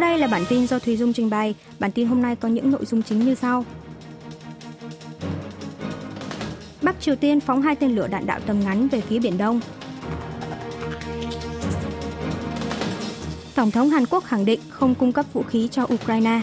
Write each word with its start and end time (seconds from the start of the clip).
đây 0.00 0.18
là 0.18 0.26
bản 0.26 0.42
tin 0.48 0.66
do 0.66 0.78
Thùy 0.78 0.96
Dung 0.96 1.12
trình 1.12 1.30
bày. 1.30 1.54
Bản 1.78 1.92
tin 1.92 2.06
hôm 2.06 2.22
nay 2.22 2.36
có 2.36 2.48
những 2.48 2.70
nội 2.70 2.84
dung 2.84 3.02
chính 3.02 3.24
như 3.24 3.34
sau. 3.34 3.64
Bắc 6.82 7.00
Triều 7.00 7.16
Tiên 7.16 7.40
phóng 7.40 7.62
hai 7.62 7.76
tên 7.76 7.94
lửa 7.94 8.06
đạn 8.06 8.26
đạo 8.26 8.40
tầm 8.46 8.60
ngắn 8.60 8.88
về 8.88 9.00
phía 9.00 9.18
Biển 9.18 9.38
Đông. 9.38 9.60
Tổng 13.54 13.70
thống 13.70 13.90
Hàn 13.90 14.06
Quốc 14.06 14.24
khẳng 14.24 14.44
định 14.44 14.60
không 14.68 14.94
cung 14.94 15.12
cấp 15.12 15.26
vũ 15.32 15.42
khí 15.42 15.68
cho 15.68 15.86
Ukraine. 15.94 16.40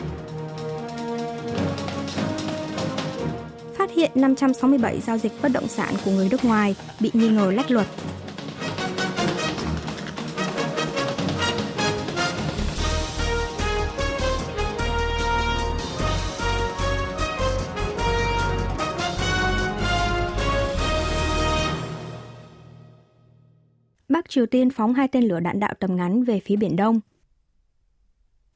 Phát 3.77 3.91
hiện 3.95 4.11
567 4.15 5.01
giao 5.01 5.17
dịch 5.17 5.31
bất 5.41 5.51
động 5.51 5.67
sản 5.67 5.93
của 6.05 6.11
người 6.11 6.27
nước 6.31 6.45
ngoài 6.45 6.75
bị 6.99 7.11
nghi 7.13 7.29
ngờ 7.29 7.51
lách 7.51 7.71
luật. 7.71 7.87
Bắc 24.27 24.31
Triều 24.31 24.45
Tiên 24.45 24.69
phóng 24.69 24.93
hai 24.93 25.07
tên 25.07 25.23
lửa 25.23 25.39
đạn 25.39 25.59
đạo 25.59 25.73
tầm 25.79 25.95
ngắn 25.95 26.23
về 26.23 26.39
phía 26.39 26.55
Biển 26.55 26.75
Đông. 26.75 26.99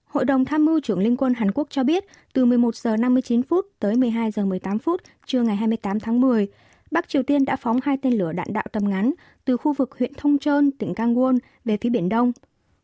Hội 0.03 0.25
đồng 0.25 0.45
tham 0.45 0.65
mưu 0.65 0.79
trưởng 0.79 0.99
Liên 0.99 1.17
quân 1.17 1.33
Hàn 1.33 1.51
Quốc 1.51 1.67
cho 1.69 1.83
biết, 1.83 2.05
từ 2.33 2.45
11 2.45 2.75
giờ 2.75 2.97
59 2.97 3.43
phút 3.43 3.65
tới 3.79 3.95
12 3.95 4.31
giờ 4.31 4.45
18 4.45 4.79
phút 4.79 5.01
trưa 5.25 5.41
ngày 5.41 5.55
28 5.55 5.99
tháng 5.99 6.21
10, 6.21 6.47
Bắc 6.91 7.09
Triều 7.09 7.23
Tiên 7.23 7.45
đã 7.45 7.55
phóng 7.55 7.79
hai 7.83 7.97
tên 8.01 8.13
lửa 8.13 8.33
đạn 8.33 8.47
đạo 8.53 8.63
tầm 8.71 8.89
ngắn 8.89 9.13
từ 9.45 9.57
khu 9.57 9.73
vực 9.73 9.95
huyện 9.99 10.13
Thông 10.17 10.37
Trơn, 10.37 10.71
tỉnh 10.71 10.93
Gangwon 10.93 11.37
về 11.65 11.77
phía 11.81 11.89
Biển 11.89 12.09
Đông. 12.09 12.31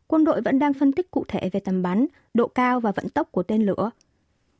Quân 0.06 0.24
đội 0.24 0.40
vẫn 0.40 0.58
đang 0.58 0.74
phân 0.74 0.92
tích 0.92 1.10
cụ 1.10 1.24
thể 1.28 1.50
về 1.52 1.60
tầm 1.60 1.82
bắn, 1.82 2.06
độ 2.34 2.48
cao 2.48 2.80
và 2.80 2.92
vận 2.92 3.08
tốc 3.08 3.32
của 3.32 3.42
tên 3.42 3.66
lửa. 3.66 3.90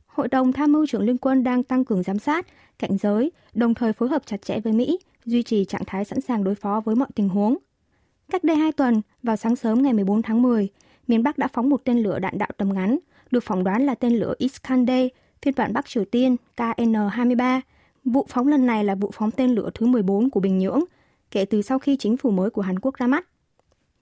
Hội 0.07 0.29
đồng 0.29 0.53
tham 0.53 0.73
mưu 0.73 0.87
trưởng 0.87 1.03
Liên 1.03 1.19
quân 1.19 1.45
đang 1.45 1.63
tăng 1.63 1.85
cường 1.85 2.03
giám 2.03 2.19
sát, 2.19 2.47
cảnh 2.79 2.97
giới, 2.99 3.33
đồng 3.55 3.75
thời 3.75 3.93
phối 3.93 4.09
hợp 4.09 4.23
chặt 4.27 4.43
chẽ 4.43 4.61
với 4.61 4.73
Mỹ, 4.73 4.99
duy 5.25 5.43
trì 5.43 5.65
trạng 5.65 5.85
thái 5.87 6.05
sẵn 6.05 6.21
sàng 6.21 6.45
đối 6.45 6.55
phó 6.55 6.81
với 6.81 6.97
mọi 6.97 7.09
tình 7.15 7.29
huống. 7.29 7.57
Cách 8.33 8.45
đây 8.45 8.57
2 8.57 8.73
tuần, 8.73 9.01
vào 9.23 9.37
sáng 9.37 9.57
sớm 9.57 9.83
ngày 9.83 9.93
14 9.93 10.23
tháng 10.23 10.43
10, 10.43 10.69
miền 11.07 11.23
Bắc 11.23 11.39
đã 11.39 11.49
phóng 11.49 11.69
một 11.69 11.85
tên 11.85 11.99
lửa 11.99 12.19
đạn 12.19 12.39
đạo 12.39 12.49
tầm 12.57 12.75
ngắn, 12.75 12.99
được 13.31 13.45
phỏng 13.45 13.65
đoán 13.65 13.87
là 13.87 13.95
tên 13.95 14.13
lửa 14.13 14.35
Iskander, 14.39 15.07
phiên 15.43 15.55
bản 15.57 15.73
Bắc 15.73 15.87
Triều 15.87 16.05
Tiên 16.05 16.37
KN-23. 16.57 17.61
Vụ 18.05 18.27
phóng 18.29 18.49
lần 18.49 18.67
này 18.67 18.85
là 18.85 18.95
vụ 18.95 19.11
phóng 19.15 19.31
tên 19.31 19.51
lửa 19.51 19.71
thứ 19.75 19.87
14 19.87 20.31
của 20.31 20.41
Bình 20.41 20.59
Nhưỡng, 20.59 20.85
kể 21.31 21.45
từ 21.45 21.63
sau 21.63 21.79
khi 21.79 21.97
chính 21.97 22.17
phủ 22.17 22.31
mới 22.31 22.51
của 22.51 22.63
Hàn 22.63 22.79
Quốc 22.79 22.95
ra 22.95 23.07
mắt. 23.07 23.29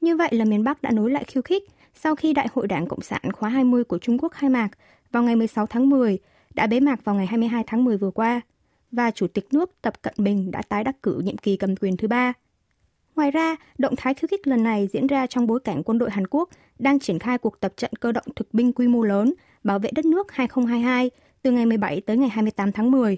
Như 0.00 0.16
vậy 0.16 0.28
là 0.32 0.44
miền 0.44 0.64
Bắc 0.64 0.82
đã 0.82 0.90
nối 0.90 1.10
lại 1.10 1.24
khiêu 1.24 1.42
khích 1.42 1.64
sau 1.94 2.14
khi 2.14 2.32
Đại 2.32 2.48
hội 2.54 2.68
Đảng 2.68 2.86
Cộng 2.86 3.00
sản 3.00 3.32
khóa 3.32 3.48
20 3.48 3.84
của 3.84 3.98
Trung 3.98 4.18
Quốc 4.18 4.32
khai 4.32 4.50
mạc 4.50 4.68
vào 5.12 5.22
ngày 5.22 5.36
16 5.36 5.66
tháng 5.66 5.90
10, 5.90 6.18
đã 6.54 6.66
bế 6.66 6.80
mạc 6.80 7.04
vào 7.04 7.14
ngày 7.14 7.26
22 7.26 7.64
tháng 7.66 7.84
10 7.84 7.96
vừa 7.98 8.10
qua, 8.10 8.40
và 8.92 9.10
Chủ 9.10 9.26
tịch 9.26 9.46
nước 9.52 9.70
Tập 9.82 10.02
Cận 10.02 10.14
Bình 10.18 10.50
đã 10.50 10.62
tái 10.62 10.84
đắc 10.84 11.02
cử 11.02 11.20
nhiệm 11.24 11.36
kỳ 11.36 11.56
cầm 11.56 11.76
quyền 11.76 11.96
thứ 11.96 12.08
ba– 12.08 12.32
Ngoài 13.16 13.30
ra, 13.30 13.56
động 13.78 13.96
thái 13.96 14.14
khiêu 14.14 14.28
khích 14.28 14.46
lần 14.46 14.62
này 14.62 14.88
diễn 14.92 15.06
ra 15.06 15.26
trong 15.26 15.46
bối 15.46 15.60
cảnh 15.60 15.82
quân 15.82 15.98
đội 15.98 16.10
Hàn 16.10 16.26
Quốc 16.26 16.48
đang 16.78 16.98
triển 16.98 17.18
khai 17.18 17.38
cuộc 17.38 17.60
tập 17.60 17.72
trận 17.76 17.90
cơ 18.00 18.12
động 18.12 18.24
thực 18.36 18.54
binh 18.54 18.72
quy 18.72 18.88
mô 18.88 19.02
lớn 19.02 19.34
bảo 19.64 19.78
vệ 19.78 19.90
đất 19.94 20.04
nước 20.04 20.32
2022 20.32 21.10
từ 21.42 21.50
ngày 21.50 21.66
17 21.66 22.00
tới 22.00 22.16
ngày 22.16 22.28
28 22.28 22.72
tháng 22.72 22.90
10. 22.90 23.16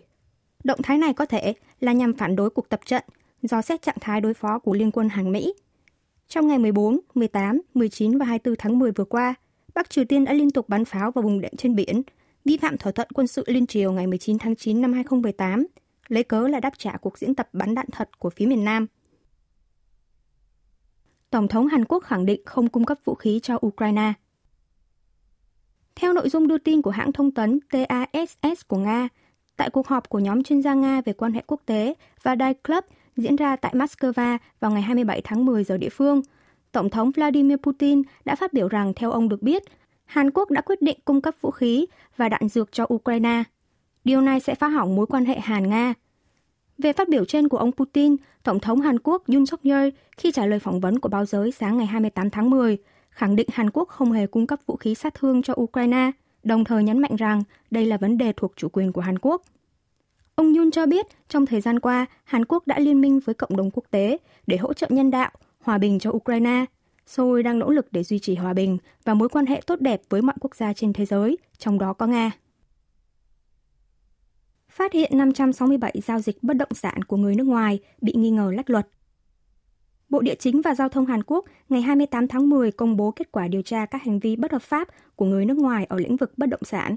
Động 0.65 0.83
thái 0.83 0.99
này 0.99 1.13
có 1.13 1.27
thể 1.27 1.55
là 1.81 1.93
nhằm 1.93 2.15
phản 2.15 2.37
đối 2.37 2.51
cuộc 2.51 2.69
tập 2.69 2.81
trận 2.87 3.03
do 3.43 3.63
xét 3.63 3.83
trạng 3.83 3.97
thái 4.01 4.21
đối 4.21 4.35
phó 4.35 4.59
của 4.59 4.75
Liên 4.75 4.91
quân 4.91 5.09
Hàn 5.09 5.33
Mỹ. 5.33 5.55
Trong 6.29 6.49
ngày 6.49 6.59
14, 6.59 7.01
18, 7.15 7.61
19 7.75 8.19
và 8.19 8.27
24 8.27 8.57
tháng 8.59 8.79
10 8.79 8.93
vừa 8.93 9.05
qua, 9.05 9.35
Bắc 9.75 9.91
Triều 9.91 10.05
Tiên 10.05 10.25
đã 10.25 10.33
liên 10.33 10.51
tục 10.51 10.69
bắn 10.69 10.85
pháo 10.85 11.11
vào 11.11 11.23
vùng 11.23 11.41
đệm 11.41 11.53
trên 11.57 11.75
biển, 11.75 12.03
vi 12.45 12.57
phạm 12.57 12.79
thỏa 12.79 12.93
thuận 12.93 13.09
quân 13.15 13.27
sự 13.27 13.45
liên 13.47 13.67
triều 13.67 13.93
ngày 13.93 14.07
19 14.07 14.39
tháng 14.39 14.57
9 14.57 14.81
năm 14.81 14.93
2018, 14.93 15.67
lấy 16.09 16.23
cớ 16.25 16.49
là 16.49 16.61
đáp 16.61 16.73
trả 16.79 16.97
cuộc 16.97 17.19
diễn 17.19 17.35
tập 17.35 17.49
bắn 17.53 17.75
đạn 17.75 17.87
thật 17.93 18.19
của 18.19 18.31
phía 18.31 18.47
miền 18.47 18.65
Nam– 18.65 18.87
Tổng 21.31 21.49
thống 21.49 21.67
Hàn 21.67 21.85
Quốc 21.85 22.05
khẳng 22.05 22.27
định 22.27 22.41
không 22.47 22.69
cung 22.69 22.85
cấp 22.85 22.99
vũ 23.05 23.15
khí 23.15 23.41
cho 23.43 23.59
Ukraine. 23.67 24.13
Theo 25.97 26.13
nội 26.13 26.29
dung 26.29 26.49
đưa 26.49 26.59
tin 26.59 26.83
của 26.83 26.91
hãng 26.91 27.13
thông 27.13 27.31
tấn 27.31 27.61
TASS 27.71 28.61
của 28.69 28.77
Nga, 28.77 29.09
tại 29.57 29.71
cuộc 29.71 29.89
họp 29.89 30.09
của 30.09 30.19
nhóm 30.19 30.43
chuyên 30.43 30.63
gia 30.63 30.75
Nga 30.75 31.01
về 31.01 31.13
quan 31.13 31.33
hệ 31.33 31.43
quốc 31.47 31.61
tế 31.67 31.95
và 32.23 32.37
Dai 32.37 32.55
Club 32.55 32.85
diễn 33.17 33.37
ra 33.37 33.57
tại 33.57 33.75
Moscow 33.75 34.39
vào 34.61 34.71
ngày 34.71 34.83
27 34.83 35.21
tháng 35.25 35.45
10 35.45 35.65
giờ 35.65 35.77
địa 35.77 35.89
phương, 35.89 36.23
Tổng 36.73 36.91
thống 36.91 37.11
Vladimir 37.11 37.57
Putin 37.57 38.03
đã 38.25 38.35
phát 38.35 38.53
biểu 38.53 38.69
rằng 38.69 38.93
theo 38.97 39.11
ông 39.11 39.29
được 39.29 39.43
biết, 39.43 39.63
Hàn 40.05 40.31
Quốc 40.31 40.51
đã 40.51 40.61
quyết 40.61 40.83
định 40.83 40.99
cung 41.05 41.21
cấp 41.21 41.35
vũ 41.41 41.51
khí 41.51 41.87
và 42.17 42.29
đạn 42.29 42.49
dược 42.49 42.73
cho 42.73 42.87
Ukraine. 42.95 43.43
Điều 44.05 44.21
này 44.21 44.41
sẽ 44.41 44.55
phá 44.55 44.69
hỏng 44.69 44.97
mối 44.97 45.07
quan 45.07 45.25
hệ 45.25 45.39
Hàn-Nga– 45.41 45.95
về 46.79 46.93
phát 46.93 47.09
biểu 47.09 47.25
trên 47.25 47.49
của 47.49 47.59
ông 47.59 47.73
Putin, 47.73 48.17
Tổng 48.43 48.61
thống 48.61 48.81
Hàn 48.81 48.99
Quốc 48.99 49.23
Yoon 49.27 49.47
suk 49.47 49.63
yeol 49.63 49.89
khi 50.17 50.33
trả 50.33 50.47
lời 50.47 50.59
phỏng 50.59 50.81
vấn 50.81 50.99
của 50.99 51.09
báo 51.09 51.25
giới 51.25 51.53
sáng 51.53 51.77
ngày 51.77 51.87
28 51.87 52.31
tháng 52.31 52.51
10, 52.51 52.79
khẳng 53.11 53.37
định 53.37 53.49
Hàn 53.53 53.71
Quốc 53.71 53.89
không 53.89 54.13
hề 54.13 54.27
cung 54.27 54.47
cấp 54.47 54.59
vũ 54.67 54.77
khí 54.77 54.95
sát 54.95 55.15
thương 55.15 55.43
cho 55.43 55.55
Ukraine, 55.61 56.11
đồng 56.43 56.65
thời 56.65 56.85
nhấn 56.85 56.99
mạnh 56.99 57.17
rằng 57.17 57.43
đây 57.71 57.87
là 57.87 57.97
vấn 57.97 58.19
đề 58.19 58.33
thuộc 58.33 58.53
chủ 58.57 58.69
quyền 58.69 58.93
của 58.93 59.01
Hàn 59.01 59.19
Quốc. 59.19 59.43
Ông 60.35 60.55
Yoon 60.55 60.71
cho 60.71 60.87
biết 60.87 61.07
trong 61.29 61.47
thời 61.47 61.61
gian 61.61 61.81
qua, 61.81 62.07
Hàn 62.25 62.45
Quốc 62.45 62.67
đã 62.67 62.79
liên 62.79 63.01
minh 63.01 63.21
với 63.25 63.35
cộng 63.35 63.57
đồng 63.57 63.71
quốc 63.71 63.85
tế 63.91 64.19
để 64.47 64.57
hỗ 64.57 64.73
trợ 64.73 64.87
nhân 64.91 65.11
đạo, 65.11 65.31
hòa 65.61 65.79
bình 65.79 65.99
cho 65.99 66.11
Ukraine. 66.11 66.65
Seoul 67.07 67.43
đang 67.43 67.59
nỗ 67.59 67.71
lực 67.71 67.87
để 67.91 68.03
duy 68.03 68.19
trì 68.19 68.35
hòa 68.35 68.53
bình 68.53 68.79
và 69.05 69.15
mối 69.15 69.29
quan 69.29 69.47
hệ 69.47 69.63
tốt 69.67 69.81
đẹp 69.81 70.01
với 70.09 70.23
mọi 70.23 70.37
quốc 70.41 70.55
gia 70.55 70.73
trên 70.73 70.93
thế 70.93 71.07
giới, 71.07 71.39
trong 71.59 71.79
đó 71.79 71.93
có 71.93 72.07
Nga 72.07 72.31
phát 74.79 74.93
hiện 74.93 75.11
567 75.15 76.01
giao 76.07 76.21
dịch 76.21 76.43
bất 76.43 76.57
động 76.57 76.75
sản 76.75 77.03
của 77.03 77.17
người 77.17 77.35
nước 77.35 77.47
ngoài 77.47 77.79
bị 78.01 78.13
nghi 78.17 78.31
ngờ 78.31 78.53
lách 78.55 78.71
luật. 78.71 78.89
Bộ 80.09 80.21
Địa 80.21 80.35
chính 80.35 80.63
và 80.63 80.75
Giao 80.75 80.89
thông 80.89 81.07
Hàn 81.07 81.23
Quốc 81.23 81.45
ngày 81.69 81.83
28 81.83 82.29
tháng 82.29 82.49
10 82.49 82.73
công 82.73 82.97
bố 82.97 83.11
kết 83.11 83.33
quả 83.33 83.49
điều 83.49 83.63
tra 83.63 83.87
các 83.87 84.03
hành 84.03 84.19
vi 84.19 84.37
bất 84.37 84.53
hợp 84.53 84.63
pháp 84.63 84.89
của 85.17 85.25
người 85.25 85.45
nước 85.45 85.57
ngoài 85.57 85.85
ở 85.85 85.99
lĩnh 85.99 86.17
vực 86.17 86.33
bất 86.37 86.47
động 86.47 86.61
sản. 86.65 86.97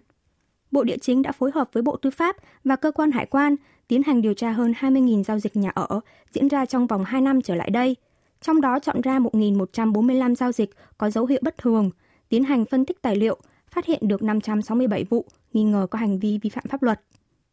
Bộ 0.72 0.84
Địa 0.84 0.98
chính 0.98 1.22
đã 1.22 1.32
phối 1.32 1.52
hợp 1.54 1.70
với 1.74 1.84
Bộ 1.84 1.96
Tư 1.96 2.10
pháp 2.10 2.36
và 2.64 2.76
Cơ 2.76 2.92
quan 2.92 3.12
Hải 3.12 3.26
quan 3.26 3.56
tiến 3.88 4.04
hành 4.04 4.22
điều 4.22 4.34
tra 4.34 4.52
hơn 4.52 4.74
20.000 4.80 5.24
giao 5.24 5.40
dịch 5.40 5.56
nhà 5.56 5.70
ở 5.70 6.00
diễn 6.32 6.48
ra 6.48 6.66
trong 6.66 6.88
vòng 6.88 7.04
2 7.04 7.22
năm 7.22 7.42
trở 7.42 7.56
lại 7.56 7.70
đây. 7.70 7.96
Trong 8.42 8.62
đó 8.62 8.80
chọn 8.80 9.02
ra 9.02 9.20
1.145 9.20 10.36
giao 10.36 10.52
dịch 10.52 10.70
có 10.98 11.10
dấu 11.10 11.26
hiệu 11.26 11.40
bất 11.44 11.58
thường, 11.58 11.90
tiến 12.30 12.44
hành 12.44 12.66
phân 12.66 12.86
tích 12.86 13.02
tài 13.02 13.16
liệu, 13.16 13.38
phát 13.72 13.86
hiện 13.86 14.00
được 14.08 14.24
567 14.24 15.04
vụ 15.04 15.26
nghi 15.54 15.64
ngờ 15.64 15.88
có 15.92 16.00
hành 16.00 16.20
vi 16.20 16.40
vi 16.42 16.50
phạm 16.50 16.64
pháp 16.70 16.84
luật. 16.84 17.02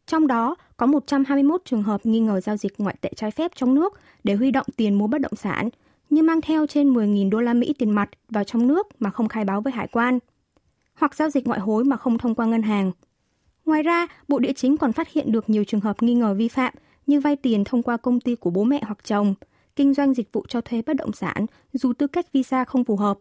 Trong 0.09 0.27
đó 0.27 0.55
có 0.77 0.85
121 0.85 1.61
trường 1.65 1.83
hợp 1.83 2.05
nghi 2.05 2.19
ngờ 2.19 2.39
giao 2.39 2.57
dịch 2.57 2.73
ngoại 2.77 2.95
tệ 3.01 3.11
trái 3.15 3.31
phép 3.31 3.51
trong 3.55 3.75
nước 3.75 3.99
để 4.23 4.35
huy 4.35 4.51
động 4.51 4.65
tiền 4.77 4.93
mua 4.95 5.07
bất 5.07 5.21
động 5.21 5.35
sản, 5.35 5.69
như 6.09 6.23
mang 6.23 6.41
theo 6.41 6.67
trên 6.67 6.93
10.000 6.93 7.29
đô 7.29 7.39
la 7.39 7.53
Mỹ 7.53 7.73
tiền 7.77 7.91
mặt 7.91 8.09
vào 8.29 8.43
trong 8.43 8.67
nước 8.67 8.87
mà 8.99 9.09
không 9.09 9.27
khai 9.27 9.45
báo 9.45 9.61
với 9.61 9.73
hải 9.73 9.87
quan, 9.87 10.19
hoặc 10.93 11.15
giao 11.15 11.29
dịch 11.29 11.47
ngoại 11.47 11.59
hối 11.59 11.83
mà 11.83 11.97
không 11.97 12.17
thông 12.17 12.35
qua 12.35 12.45
ngân 12.45 12.61
hàng. 12.61 12.91
Ngoài 13.65 13.83
ra, 13.83 14.07
Bộ 14.27 14.39
Địa 14.39 14.53
chính 14.53 14.77
còn 14.77 14.93
phát 14.93 15.11
hiện 15.13 15.31
được 15.31 15.49
nhiều 15.49 15.63
trường 15.63 15.81
hợp 15.81 16.03
nghi 16.03 16.13
ngờ 16.13 16.33
vi 16.33 16.47
phạm 16.47 16.73
như 17.07 17.19
vay 17.19 17.35
tiền 17.35 17.63
thông 17.63 17.83
qua 17.83 17.97
công 17.97 18.19
ty 18.19 18.35
của 18.35 18.49
bố 18.49 18.63
mẹ 18.63 18.81
hoặc 18.85 18.97
chồng, 19.03 19.35
kinh 19.75 19.93
doanh 19.93 20.13
dịch 20.13 20.33
vụ 20.33 20.45
cho 20.47 20.61
thuê 20.61 20.81
bất 20.85 20.93
động 20.93 21.13
sản 21.13 21.45
dù 21.73 21.93
tư 21.93 22.07
cách 22.07 22.33
visa 22.33 22.63
không 22.63 22.83
phù 22.83 22.95
hợp, 22.95 23.17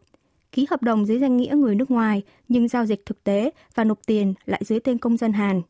ký 0.53 0.67
hợp 0.71 0.83
đồng 0.83 1.07
dưới 1.07 1.19
danh 1.19 1.37
nghĩa 1.37 1.55
người 1.57 1.75
nước 1.75 1.91
ngoài 1.91 2.23
nhưng 2.49 2.69
giao 2.69 2.87
dịch 2.87 3.07
thực 3.07 3.25
tế 3.25 3.51
và 3.75 3.85
nộp 3.85 3.99
tiền 4.07 4.35
lại 4.47 4.63
dưới 4.65 4.81
tên 4.81 4.99
công 4.99 5.17
dân 5.17 5.33
Hàn. 5.33 5.63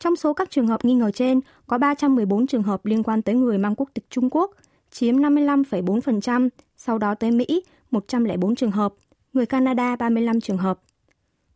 Trong 0.00 0.16
số 0.16 0.32
các 0.32 0.50
trường 0.50 0.66
hợp 0.66 0.84
nghi 0.84 0.94
ngờ 0.94 1.10
trên, 1.10 1.40
có 1.66 1.78
314 1.78 2.46
trường 2.46 2.62
hợp 2.62 2.86
liên 2.86 3.02
quan 3.02 3.22
tới 3.22 3.34
người 3.34 3.58
mang 3.58 3.74
quốc 3.74 3.90
tịch 3.94 4.04
Trung 4.10 4.28
Quốc, 4.30 4.50
chiếm 4.90 5.16
55,4%, 5.16 6.48
sau 6.76 6.98
đó 6.98 7.14
tới 7.14 7.30
Mỹ, 7.30 7.62
104 7.90 8.54
trường 8.54 8.70
hợp, 8.70 8.94
người 9.32 9.46
Canada 9.46 9.96
35 9.96 10.40
trường 10.40 10.58
hợp. 10.58 10.80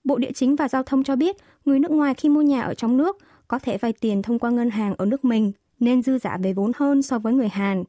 Bộ 0.05 0.19
Địa 0.19 0.32
chính 0.32 0.56
và 0.56 0.69
Giao 0.69 0.82
thông 0.82 1.05
cho 1.05 1.17
biết, 1.17 1.37
người 1.64 1.79
nước 1.79 1.91
ngoài 1.91 2.14
khi 2.14 2.29
mua 2.29 2.43
nhà 2.43 2.62
ở 2.62 2.75
trong 2.75 2.96
nước 2.96 3.19
có 3.49 3.58
thể 3.58 3.79
vay 3.79 3.93
tiền 3.93 4.23
thông 4.23 4.38
qua 4.38 4.50
ngân 4.50 4.70
hàng 4.70 4.94
ở 4.99 5.06
nước 5.06 5.25
mình, 5.25 5.52
nên 5.81 6.02
dư 6.02 6.19
giả 6.19 6.38
về 6.43 6.52
vốn 6.52 6.73
hơn 6.76 7.02
so 7.02 7.19
với 7.19 7.32
người 7.32 7.49
Hàn. 7.49 7.85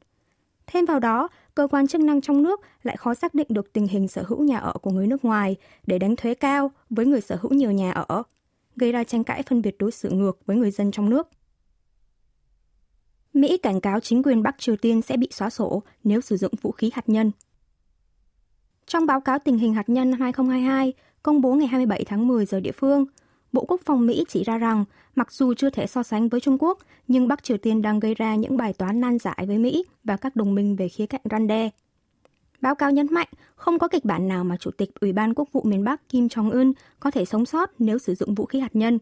Thêm 0.67 0.85
vào 0.85 0.99
đó, 0.99 1.27
cơ 1.55 1.67
quan 1.71 1.87
chức 1.87 2.01
năng 2.01 2.21
trong 2.21 2.43
nước 2.43 2.61
lại 2.83 2.97
khó 2.97 3.13
xác 3.13 3.33
định 3.33 3.47
được 3.49 3.73
tình 3.73 3.87
hình 3.87 4.07
sở 4.07 4.23
hữu 4.27 4.43
nhà 4.43 4.57
ở 4.57 4.73
của 4.81 4.91
người 4.91 5.07
nước 5.07 5.25
ngoài 5.25 5.55
để 5.87 5.99
đánh 5.99 6.15
thuế 6.15 6.33
cao 6.33 6.71
với 6.89 7.05
người 7.05 7.21
sở 7.21 7.37
hữu 7.41 7.53
nhiều 7.53 7.71
nhà 7.71 7.91
ở 7.91 8.23
gây 8.75 8.91
ra 8.91 9.03
tranh 9.03 9.23
cãi 9.23 9.43
phân 9.43 9.61
biệt 9.61 9.75
đối 9.79 9.91
xử 9.91 10.09
ngược 10.09 10.45
với 10.45 10.57
người 10.57 10.71
dân 10.71 10.91
trong 10.91 11.09
nước. 11.09 11.27
Mỹ 13.33 13.57
cảnh 13.57 13.81
cáo 13.81 13.99
chính 13.99 14.23
quyền 14.23 14.43
Bắc 14.43 14.55
Triều 14.57 14.75
Tiên 14.75 15.01
sẽ 15.01 15.17
bị 15.17 15.27
xóa 15.31 15.49
sổ 15.49 15.83
nếu 16.03 16.21
sử 16.21 16.37
dụng 16.37 16.53
vũ 16.61 16.71
khí 16.71 16.91
hạt 16.93 17.09
nhân. 17.09 17.31
Trong 18.85 19.05
báo 19.05 19.21
cáo 19.21 19.39
tình 19.39 19.57
hình 19.57 19.73
hạt 19.73 19.89
nhân 19.89 20.11
năm 20.11 20.21
2022, 20.21 20.93
công 21.23 21.41
bố 21.41 21.53
ngày 21.53 21.67
27 21.67 22.03
tháng 22.05 22.27
10 22.27 22.45
giờ 22.45 22.59
địa 22.59 22.71
phương, 22.71 23.05
Bộ 23.51 23.65
Quốc 23.67 23.81
phòng 23.85 24.05
Mỹ 24.05 24.25
chỉ 24.27 24.43
ra 24.43 24.57
rằng 24.57 24.85
mặc 25.15 25.31
dù 25.31 25.53
chưa 25.53 25.69
thể 25.69 25.87
so 25.87 26.03
sánh 26.03 26.29
với 26.29 26.39
Trung 26.39 26.57
Quốc, 26.59 26.79
nhưng 27.07 27.27
Bắc 27.27 27.43
Triều 27.43 27.57
Tiên 27.57 27.81
đang 27.81 27.99
gây 27.99 28.15
ra 28.15 28.35
những 28.35 28.57
bài 28.57 28.73
toán 28.73 29.01
nan 29.01 29.19
giải 29.19 29.45
với 29.47 29.57
Mỹ 29.57 29.85
và 30.03 30.17
các 30.17 30.35
đồng 30.35 30.55
minh 30.55 30.75
về 30.75 30.89
khía 30.89 31.05
cạnh 31.05 31.21
răn 31.31 31.47
đe. 31.47 31.69
Báo 32.61 32.75
cáo 32.75 32.91
nhấn 32.91 33.07
mạnh, 33.11 33.27
không 33.55 33.79
có 33.79 33.87
kịch 33.87 34.05
bản 34.05 34.27
nào 34.27 34.43
mà 34.43 34.57
Chủ 34.57 34.71
tịch 34.71 34.89
Ủy 35.01 35.13
ban 35.13 35.33
Quốc 35.33 35.49
vụ 35.51 35.61
miền 35.63 35.83
Bắc 35.83 36.09
Kim 36.09 36.27
Jong-un 36.27 36.73
có 36.99 37.11
thể 37.11 37.25
sống 37.25 37.45
sót 37.45 37.71
nếu 37.79 37.97
sử 37.97 38.15
dụng 38.15 38.35
vũ 38.35 38.45
khí 38.45 38.59
hạt 38.59 38.75
nhân. 38.75 38.99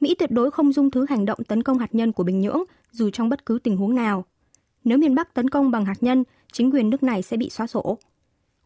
Mỹ 0.00 0.14
tuyệt 0.18 0.30
đối 0.30 0.50
không 0.50 0.72
dung 0.72 0.90
thứ 0.90 1.06
hành 1.08 1.24
động 1.24 1.38
tấn 1.48 1.62
công 1.62 1.78
hạt 1.78 1.94
nhân 1.94 2.12
của 2.12 2.24
Bình 2.24 2.40
Nhưỡng 2.40 2.62
dù 2.90 3.10
trong 3.10 3.28
bất 3.28 3.46
cứ 3.46 3.58
tình 3.62 3.76
huống 3.76 3.94
nào. 3.94 4.24
Nếu 4.84 4.98
miền 4.98 5.14
Bắc 5.14 5.34
tấn 5.34 5.50
công 5.50 5.70
bằng 5.70 5.84
hạt 5.84 5.96
nhân, 6.00 6.24
chính 6.52 6.70
quyền 6.70 6.90
nước 6.90 7.02
này 7.02 7.22
sẽ 7.22 7.36
bị 7.36 7.50
xóa 7.50 7.66
sổ. 7.66 7.98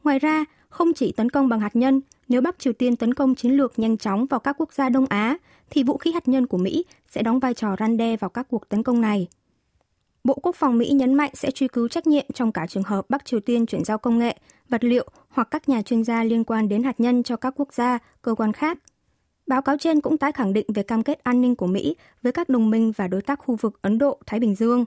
Ngoài 0.05 0.19
ra, 0.19 0.45
không 0.69 0.93
chỉ 0.93 1.13
tấn 1.13 1.31
công 1.31 1.49
bằng 1.49 1.61
hạt 1.61 1.77
nhân, 1.77 2.01
nếu 2.29 2.41
Bắc 2.41 2.59
Triều 2.59 2.73
Tiên 2.73 2.97
tấn 2.97 3.15
công 3.15 3.35
chiến 3.35 3.53
lược 3.53 3.79
nhanh 3.79 3.97
chóng 3.97 4.27
vào 4.27 4.41
các 4.41 4.57
quốc 4.59 4.73
gia 4.73 4.89
Đông 4.89 5.07
Á, 5.07 5.39
thì 5.71 5.83
vũ 5.83 5.97
khí 5.97 6.13
hạt 6.13 6.29
nhân 6.29 6.47
của 6.47 6.59
Mỹ 6.59 6.85
sẽ 7.07 7.23
đóng 7.23 7.39
vai 7.39 7.55
trò 7.55 7.77
răn 7.79 7.97
đe 7.97 8.17
vào 8.17 8.31
các 8.31 8.47
cuộc 8.51 8.69
tấn 8.69 8.83
công 8.83 9.01
này. 9.01 9.29
Bộ 10.25 10.35
Quốc 10.35 10.57
phòng 10.57 10.79
Mỹ 10.79 10.91
nhấn 10.91 11.15
mạnh 11.15 11.31
sẽ 11.35 11.51
truy 11.51 11.69
cứu 11.69 11.89
trách 11.89 12.07
nhiệm 12.07 12.25
trong 12.35 12.53
cả 12.53 12.67
trường 12.67 12.83
hợp 12.83 13.07
Bắc 13.09 13.25
Triều 13.25 13.41
Tiên 13.41 13.67
chuyển 13.67 13.85
giao 13.85 13.99
công 13.99 14.19
nghệ, 14.19 14.37
vật 14.69 14.85
liệu 14.85 15.09
hoặc 15.29 15.49
các 15.51 15.69
nhà 15.69 15.83
chuyên 15.83 16.05
gia 16.05 16.25
liên 16.25 16.45
quan 16.45 16.69
đến 16.69 16.83
hạt 16.83 17.01
nhân 17.01 17.23
cho 17.23 17.37
các 17.37 17.55
quốc 17.57 17.75
gia, 17.75 17.99
cơ 18.23 18.35
quan 18.35 18.53
khác. 18.53 18.79
Báo 19.47 19.63
cáo 19.63 19.77
trên 19.79 20.01
cũng 20.01 20.19
tái 20.19 20.33
khẳng 20.33 20.53
định 20.53 20.67
về 20.75 20.83
cam 20.83 21.03
kết 21.03 21.25
an 21.25 21.41
ninh 21.41 21.57
của 21.57 21.67
Mỹ 21.67 21.97
với 22.23 22.33
các 22.33 22.49
đồng 22.49 22.71
minh 22.71 22.93
và 22.97 23.09
đối 23.09 23.23
tác 23.23 23.39
khu 23.39 23.57
vực 23.57 23.83
Ấn 23.83 23.99
Độ-Thái 23.99 24.41
Bình 24.41 24.55
Dương. 24.55 24.85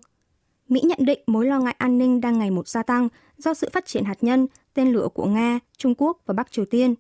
Mỹ 0.69 0.81
nhận 0.83 0.99
định 1.01 1.19
mối 1.27 1.45
lo 1.45 1.59
ngại 1.59 1.75
an 1.77 1.97
ninh 1.97 2.21
đang 2.21 2.39
ngày 2.39 2.51
một 2.51 2.67
gia 2.67 2.83
tăng 2.83 3.09
do 3.37 3.53
sự 3.53 3.69
phát 3.73 3.85
triển 3.85 4.03
hạt 4.03 4.17
nhân, 4.21 4.47
tên 4.73 4.91
lửa 4.91 5.07
của 5.13 5.25
Nga, 5.25 5.59
Trung 5.77 5.95
Quốc 5.97 6.17
và 6.25 6.33
Bắc 6.33 6.51
Triều 6.51 6.65
Tiên. 6.65 6.95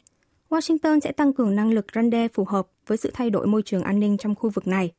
Washington 0.49 0.99
sẽ 0.99 1.11
tăng 1.11 1.33
cường 1.33 1.55
năng 1.55 1.73
lực 1.73 1.85
răn 1.95 2.09
đe 2.09 2.27
phù 2.27 2.45
hợp 2.45 2.67
với 2.87 2.97
sự 2.97 3.11
thay 3.13 3.29
đổi 3.29 3.47
môi 3.47 3.61
trường 3.61 3.83
an 3.83 3.99
ninh 3.99 4.17
trong 4.17 4.35
khu 4.35 4.49
vực 4.49 4.67
này. 4.67 4.91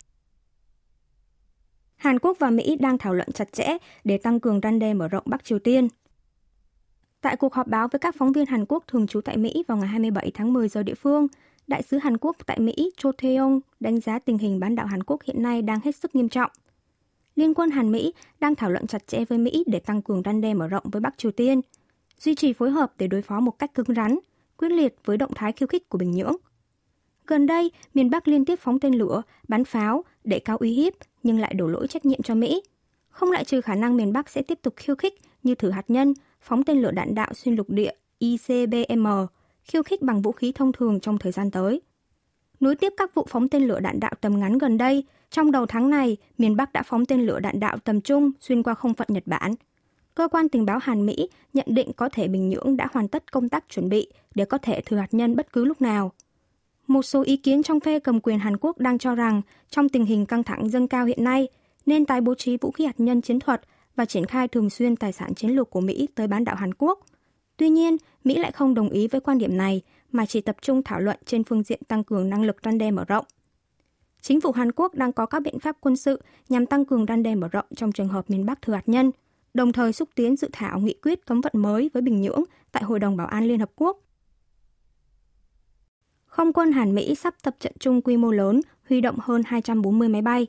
Hàn 1.97 2.19
Quốc 2.19 2.37
và 2.41 2.51
Mỹ 2.51 2.77
đang 2.81 2.99
thảo 2.99 3.15
luận 3.15 3.33
chặt 3.33 3.53
chẽ 3.53 3.77
để 4.05 4.19
tăng 4.19 4.41
cường 4.41 4.61
răn 4.63 4.79
đe 4.79 4.95
mở 4.95 5.09
rộng 5.09 5.25
Bắc 5.27 5.45
Triều 5.45 5.59
Tiên. 5.59 5.89
Tại 7.21 7.37
cuộc 7.37 7.55
họp 7.55 7.67
báo 7.67 7.89
với 7.89 7.99
các 7.99 8.15
phóng 8.19 8.33
viên 8.33 8.47
Hàn 8.47 8.65
Quốc 8.69 8.85
thường 8.87 9.07
trú 9.07 9.21
tại 9.21 9.37
Mỹ 9.37 9.65
vào 9.69 9.79
ngày 9.79 9.89
27 9.89 10.31
tháng 10.35 10.53
10 10.53 10.69
giờ 10.69 10.83
địa 10.83 10.95
phương, 10.95 11.27
Đại 11.67 11.83
sứ 11.83 11.99
Hàn 11.99 12.17
Quốc 12.17 12.37
tại 12.47 12.61
Mỹ 12.61 12.91
Cho 12.97 13.11
Tae-yong 13.11 13.61
đánh 13.81 14.01
giá 14.01 14.19
tình 14.19 14.39
hình 14.39 14.61
bán 14.61 14.75
đảo 14.75 14.87
Hàn 14.87 15.03
Quốc 15.03 15.23
hiện 15.23 15.43
nay 15.43 15.63
đang 15.63 15.81
hết 15.85 15.97
sức 15.97 16.15
nghiêm 16.15 16.29
trọng. 16.29 16.51
Liên 17.37 17.55
quân 17.55 17.71
Hàn 17.71 17.93
Mỹ 17.93 18.13
đang 18.41 18.55
thảo 18.55 18.71
luận 18.71 18.87
chặt 18.87 19.07
chẽ 19.07 19.25
với 19.25 19.39
Mỹ 19.39 19.65
để 19.67 19.81
tăng 19.81 20.03
cường 20.03 20.23
răn 20.25 20.41
đe 20.41 20.55
mở 20.55 20.69
rộng 20.69 20.85
với 20.93 21.01
Bắc 21.01 21.19
Triều 21.19 21.31
Tiên, 21.33 21.61
duy 22.19 22.35
trì 22.35 22.53
phối 22.53 22.71
hợp 22.71 22.93
để 22.99 23.07
đối 23.07 23.23
phó 23.23 23.41
một 23.41 23.59
cách 23.59 23.75
cứng 23.75 23.95
rắn, 23.97 24.19
quyết 24.57 24.69
liệt 24.69 24.97
với 25.05 25.17
động 25.17 25.35
thái 25.35 25.53
khiêu 25.53 25.67
khích 25.67 25.89
của 25.89 25.99
Bình 25.99 26.11
Nhưỡng. 26.11 26.37
Gần 27.27 27.47
đây, 27.47 27.71
miền 27.95 28.11
Bắc 28.11 28.29
liên 28.29 28.45
tiếp 28.45 28.59
phóng 28.61 28.81
tên 28.81 28.95
lửa, 28.95 29.23
bắn 29.49 29.65
pháo 29.65 30.05
để 30.25 30.39
cao 30.39 30.57
uy 30.57 30.73
hiếp 30.73 30.93
nhưng 31.23 31.39
lại 31.39 31.55
đổ 31.55 31.67
lỗi 31.67 31.89
trách 31.89 32.07
nhiệm 32.07 32.23
cho 32.23 32.35
Mỹ. 32.35 32.63
Không 33.09 33.31
lại 33.31 33.45
trừ 33.45 33.61
khả 33.61 33.75
năng 33.75 33.97
miền 33.97 34.13
Bắc 34.13 34.29
sẽ 34.31 34.43
tiếp 34.43 34.59
tục 34.63 34.75
khiêu 34.77 34.97
khích 34.97 35.21
như 35.43 35.55
thử 35.55 35.71
hạt 35.71 35.85
nhân, 35.89 36.15
phóng 36.41 36.65
tên 36.65 36.83
lửa 36.83 36.91
đạn 36.91 37.15
đạo 37.15 37.35
xuyên 37.35 37.55
lục 37.55 37.71
địa 37.71 37.93
ICBM, 38.19 39.07
khiêu 39.63 39.83
khích 39.83 40.03
bằng 40.03 40.23
vũ 40.23 40.33
khí 40.33 40.53
thông 40.53 40.73
thường 40.73 41.01
trong 41.01 41.19
thời 41.19 41.33
gian 41.33 41.51
tới. 41.51 41.81
Nối 42.61 42.77
tiếp 42.77 42.93
các 42.97 43.15
vụ 43.15 43.27
phóng 43.29 43.49
tên 43.49 43.63
lửa 43.63 43.81
đạn 43.81 44.01
đạo 44.01 44.13
tầm 44.21 44.41
ngắn 44.41 44.59
gần 44.59 44.79
đây, 44.79 45.05
trong 45.31 45.53
đầu 45.53 45.67
tháng 45.67 45.91
này, 45.91 46.17
miền 46.39 46.57
Bắc 46.57 46.73
đã 46.73 46.83
phóng 46.83 47.07
tên 47.07 47.27
lửa 47.27 47.41
đạn 47.41 47.61
đạo 47.61 47.77
tầm 47.85 48.01
trung 48.01 48.33
xuyên 48.41 48.63
qua 48.63 48.75
không 48.75 48.95
phận 48.95 49.09
Nhật 49.11 49.27
Bản. 49.27 49.55
Cơ 50.15 50.29
quan 50.29 50.49
tình 50.49 50.67
báo 50.67 50.79
Hàn 50.83 51.07
Mỹ 51.07 51.29
nhận 51.53 51.67
định 51.69 51.93
có 51.93 52.09
thể 52.09 52.29
Bình 52.29 52.49
Nhưỡng 52.49 52.77
đã 52.77 52.89
hoàn 52.93 53.09
tất 53.09 53.33
công 53.33 53.49
tác 53.49 53.65
chuẩn 53.69 53.89
bị 53.89 54.13
để 54.35 54.45
có 54.45 54.59
thể 54.59 54.81
thử 54.81 54.97
hạt 54.97 55.15
nhân 55.15 55.37
bất 55.37 55.53
cứ 55.53 55.65
lúc 55.65 55.81
nào. 55.83 56.13
Một 56.87 57.03
số 57.03 57.23
ý 57.23 57.37
kiến 57.37 57.63
trong 57.63 57.81
phe 57.81 57.99
cầm 57.99 58.21
quyền 58.21 58.39
Hàn 58.39 58.57
Quốc 58.57 58.79
đang 58.79 58.99
cho 58.99 59.15
rằng 59.15 59.43
trong 59.71 59.89
tình 59.89 60.05
hình 60.05 60.27
căng 60.27 60.43
thẳng 60.43 60.69
dâng 60.71 60.89
cao 60.89 61.07
hiện 61.07 61.25
nay, 61.25 61.49
nên 61.87 62.07
tái 62.07 62.21
bố 62.21 62.35
trí 62.35 62.57
vũ 62.57 62.71
khí 62.71 62.85
hạt 62.85 63.01
nhân 63.01 63.21
chiến 63.21 63.41
thuật 63.41 63.63
và 63.97 64.05
triển 64.05 64.27
khai 64.27 64.49
thường 64.49 64.71
xuyên 64.71 64.97
tài 64.97 65.13
sản 65.13 65.35
chiến 65.35 65.51
lược 65.51 65.71
của 65.71 65.81
Mỹ 65.81 66.09
tới 66.15 66.27
bán 66.27 66.45
đảo 66.45 66.57
Hàn 66.57 66.75
Quốc. 66.75 67.01
Tuy 67.57 67.69
nhiên, 67.69 67.97
Mỹ 68.25 68.39
lại 68.39 68.53
không 68.53 68.75
đồng 68.75 68.89
ý 68.89 69.09
với 69.09 69.21
quan 69.21 69.39
điểm 69.39 69.57
này 69.57 69.83
mà 70.13 70.27
chỉ 70.27 70.41
tập 70.41 70.57
trung 70.63 70.83
thảo 70.83 71.01
luận 71.01 71.19
trên 71.25 71.45
phương 71.45 71.63
diện 71.63 71.81
tăng 71.89 72.05
cường 72.05 72.31
năng 72.31 72.43
lực 72.43 72.57
răn 72.65 72.79
đe 72.79 72.91
mở 72.91 73.05
rộng. 73.05 73.25
Chính 74.21 74.41
phủ 74.41 74.53
Hàn 74.53 74.73
Quốc 74.73 74.95
đang 74.95 75.13
có 75.13 75.27
các 75.27 75.43
biện 75.43 75.59
pháp 75.59 75.77
quân 75.81 75.97
sự 75.97 76.23
nhằm 76.49 76.67
tăng 76.67 76.85
cường 76.85 77.07
răn 77.09 77.23
đe 77.23 77.35
mở 77.35 77.49
rộng 77.49 77.67
trong 77.77 77.93
trường 77.93 78.09
hợp 78.09 78.31
miền 78.31 78.47
Bắc 78.47 78.63
thử 78.63 78.73
hạt 78.73 78.89
nhân, 78.89 79.11
đồng 79.55 79.73
thời 79.73 79.93
xúc 79.93 80.09
tiến 80.15 80.37
dự 80.37 80.49
thảo 80.53 80.81
nghị 80.81 80.95
quyết 81.03 81.27
cấm 81.27 81.41
vận 81.41 81.53
mới 81.57 81.91
với 81.95 82.03
Bình 82.03 82.21
Nhưỡng 82.21 82.45
tại 82.73 82.83
Hội 82.83 83.01
đồng 83.01 83.17
Bảo 83.17 83.27
an 83.27 83.45
Liên 83.45 83.61
Hợp 83.61 83.71
Quốc 83.77 83.99
không 86.37 86.53
quân 86.53 86.73
Hàn 86.73 86.95
Mỹ 86.95 87.15
sắp 87.15 87.35
tập 87.43 87.57
trận 87.61 87.73
chung 87.79 88.03
quy 88.03 88.17
mô 88.17 88.31
lớn, 88.31 88.61
huy 88.89 89.01
động 89.01 89.19
hơn 89.21 89.43
240 89.47 90.09
máy 90.09 90.23
bay. 90.23 90.47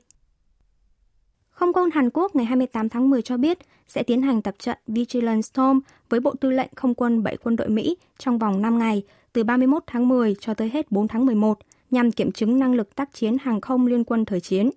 Không 1.50 1.74
quân 1.74 1.89
Hàn 1.92 2.10
Quốc 2.10 2.36
ngày 2.36 2.45
28 2.45 2.89
tháng 2.89 3.10
10 3.10 3.22
cho 3.22 3.38
biết 3.38 3.57
sẽ 3.88 4.04
tiến 4.04 4.22
hành 4.22 4.42
tập 4.42 4.56
trận 4.60 4.78
Vigilant 4.88 5.45
Storm 5.45 5.80
với 6.10 6.19
Bộ 6.19 6.34
Tư 6.42 6.51
lệnh 6.51 6.69
Không 6.75 6.95
quân 6.95 7.24
7 7.24 7.38
quân 7.38 7.56
đội 7.56 7.69
Mỹ 7.69 7.98
trong 8.18 8.39
vòng 8.39 8.62
5 8.62 8.78
ngày, 8.78 9.04
từ 9.34 9.44
31 9.44 9.84
tháng 9.88 10.07
10 10.07 10.36
cho 10.39 10.54
tới 10.54 10.69
hết 10.69 10.92
4 10.92 11.07
tháng 11.07 11.25
11, 11.25 11.60
nhằm 11.92 12.12
kiểm 12.12 12.31
chứng 12.31 12.60
năng 12.60 12.74
lực 12.74 12.95
tác 12.95 13.13
chiến 13.13 13.38
hàng 13.42 13.62
không 13.62 13.88
liên 13.88 14.04
quân 14.04 14.25
thời 14.25 14.40
chiến. 14.40 14.69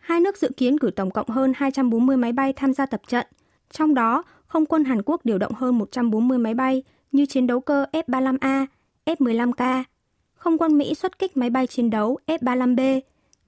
Hai 0.00 0.20
nước 0.20 0.36
dự 0.36 0.50
kiến 0.56 0.78
cử 0.78 0.90
tổng 0.90 1.10
cộng 1.10 1.28
hơn 1.28 1.52
240 1.56 2.16
máy 2.16 2.32
bay 2.32 2.52
tham 2.52 2.72
gia 2.72 2.86
tập 2.86 3.00
trận, 3.08 3.26
trong 3.70 3.94
đó 3.94 4.22
không 4.46 4.66
quân 4.66 4.84
Hàn 4.84 5.02
Quốc 5.02 5.24
điều 5.24 5.38
động 5.38 5.52
hơn 5.52 5.78
140 5.78 6.38
máy 6.38 6.54
bay 6.54 6.82
như 7.12 7.26
chiến 7.26 7.46
đấu 7.46 7.60
cơ 7.60 7.86
F-35A, 7.92 8.66
F-15K, 9.06 9.84
không 10.48 10.58
quân 10.58 10.78
Mỹ 10.78 10.94
xuất 10.94 11.18
kích 11.18 11.36
máy 11.36 11.50
bay 11.50 11.66
chiến 11.66 11.90
đấu 11.90 12.18
F-35B, 12.26 13.00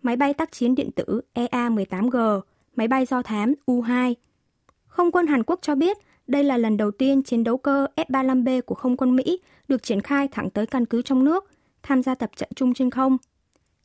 máy 0.03 0.17
bay 0.17 0.35
tác 0.35 0.53
chiến 0.53 0.75
điện 0.75 0.91
tử 0.91 1.21
EA-18G, 1.35 2.41
máy 2.77 2.89
bay 2.89 3.07
do 3.07 3.23
thám 3.23 3.55
U-2. 3.67 4.15
Không 4.87 5.13
quân 5.13 5.27
Hàn 5.27 5.43
Quốc 5.43 5.59
cho 5.63 5.75
biết 5.75 5.97
đây 6.27 6.45
là 6.45 6.57
lần 6.57 6.77
đầu 6.77 6.91
tiên 6.91 7.23
chiến 7.23 7.45
đấu 7.45 7.57
cơ 7.57 7.87
F-35B 7.97 8.63
của 8.63 8.75
không 8.75 8.97
quân 8.97 9.17
Mỹ 9.17 9.41
được 9.69 9.83
triển 9.83 10.01
khai 10.01 10.29
thẳng 10.29 10.51
tới 10.51 10.67
căn 10.67 10.87
cứ 10.87 11.03
trong 11.03 11.25
nước, 11.25 11.51
tham 11.83 12.03
gia 12.03 12.15
tập 12.15 12.31
trận 12.37 12.49
chung 12.57 12.75
trên 12.75 12.91
không. 12.91 13.17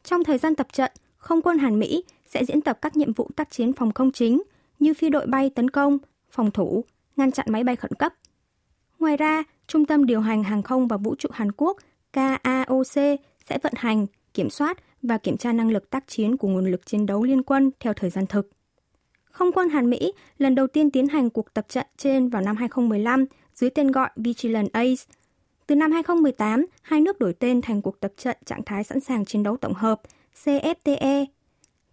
Trong 0.03 0.23
thời 0.23 0.37
gian 0.37 0.55
tập 0.55 0.67
trận, 0.73 0.91
không 1.17 1.41
quân 1.41 1.57
Hàn 1.57 1.79
Mỹ 1.79 2.03
sẽ 2.27 2.45
diễn 2.45 2.61
tập 2.61 2.77
các 2.81 2.97
nhiệm 2.97 3.13
vụ 3.13 3.29
tác 3.35 3.51
chiến 3.51 3.73
phòng 3.73 3.91
không 3.91 4.11
chính 4.11 4.43
như 4.79 4.93
phi 4.93 5.09
đội 5.09 5.25
bay 5.25 5.49
tấn 5.49 5.69
công, 5.69 5.97
phòng 6.31 6.51
thủ, 6.51 6.85
ngăn 7.15 7.31
chặn 7.31 7.45
máy 7.49 7.63
bay 7.63 7.75
khẩn 7.75 7.91
cấp. 7.93 8.13
Ngoài 8.99 9.17
ra, 9.17 9.43
Trung 9.67 9.85
tâm 9.85 10.05
điều 10.05 10.21
hành 10.21 10.43
hàng 10.43 10.63
không 10.63 10.87
và 10.87 10.97
vũ 10.97 11.15
trụ 11.15 11.29
Hàn 11.33 11.51
Quốc 11.51 11.77
KAOC 12.15 13.19
sẽ 13.49 13.57
vận 13.63 13.73
hành, 13.75 14.05
kiểm 14.33 14.49
soát 14.49 14.77
và 15.01 15.17
kiểm 15.17 15.37
tra 15.37 15.53
năng 15.53 15.71
lực 15.71 15.89
tác 15.89 16.07
chiến 16.07 16.37
của 16.37 16.47
nguồn 16.47 16.71
lực 16.71 16.85
chiến 16.85 17.05
đấu 17.05 17.23
liên 17.23 17.43
quân 17.43 17.71
theo 17.79 17.93
thời 17.93 18.09
gian 18.09 18.25
thực. 18.27 18.49
Không 19.31 19.51
quân 19.51 19.69
Hàn 19.69 19.89
Mỹ 19.89 20.13
lần 20.37 20.55
đầu 20.55 20.67
tiên 20.67 20.91
tiến 20.91 21.07
hành 21.07 21.29
cuộc 21.29 21.53
tập 21.53 21.65
trận 21.69 21.85
trên 21.97 22.29
vào 22.29 22.41
năm 22.41 22.55
2015 22.55 23.25
dưới 23.55 23.69
tên 23.69 23.91
gọi 23.91 24.09
Vigilant 24.15 24.73
Ace. 24.73 25.03
Từ 25.67 25.75
năm 25.75 25.91
2018, 25.91 26.65
hai 26.81 27.01
nước 27.01 27.19
đổi 27.19 27.33
tên 27.33 27.61
thành 27.61 27.81
cuộc 27.81 27.99
tập 27.99 28.13
trận 28.17 28.37
trạng 28.45 28.63
thái 28.63 28.83
sẵn 28.83 28.99
sàng 28.99 29.25
chiến 29.25 29.43
đấu 29.43 29.57
tổng 29.57 29.73
hợp 29.73 30.01
CFTE. 30.43 31.25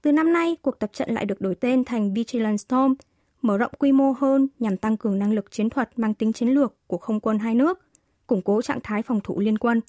Từ 0.02 0.12
năm 0.12 0.33
nay, 0.33 0.57
cuộc 0.62 0.79
tập 0.79 0.91
trận 0.93 1.11
lại 1.11 1.25
được 1.25 1.41
đổi 1.41 1.55
tên 1.55 1.85
thành 1.85 2.14
Vigilant 2.14 2.61
Storm, 2.61 2.95
mở 3.43 3.59
rộng 3.59 3.73
quy 3.79 3.93
mô 3.93 4.12
hơn 4.12 4.49
nhằm 4.59 4.76
tăng 4.76 4.97
cường 4.97 5.19
năng 5.19 5.33
lực 5.33 5.50
chiến 5.50 5.71
thuật 5.71 5.99
mang 5.99 6.14
tính 6.14 6.33
chiến 6.33 6.49
lược 6.49 6.75
của 6.87 6.99
không 6.99 7.21
quân 7.21 7.38
hai 7.38 7.55
nước, 7.55 7.81
củng 8.26 8.43
cố 8.43 8.62
trạng 8.62 8.81
thái 8.83 9.02
phòng 9.02 9.21
thủ 9.25 9.41
liên 9.41 9.59
quân. 9.59 9.81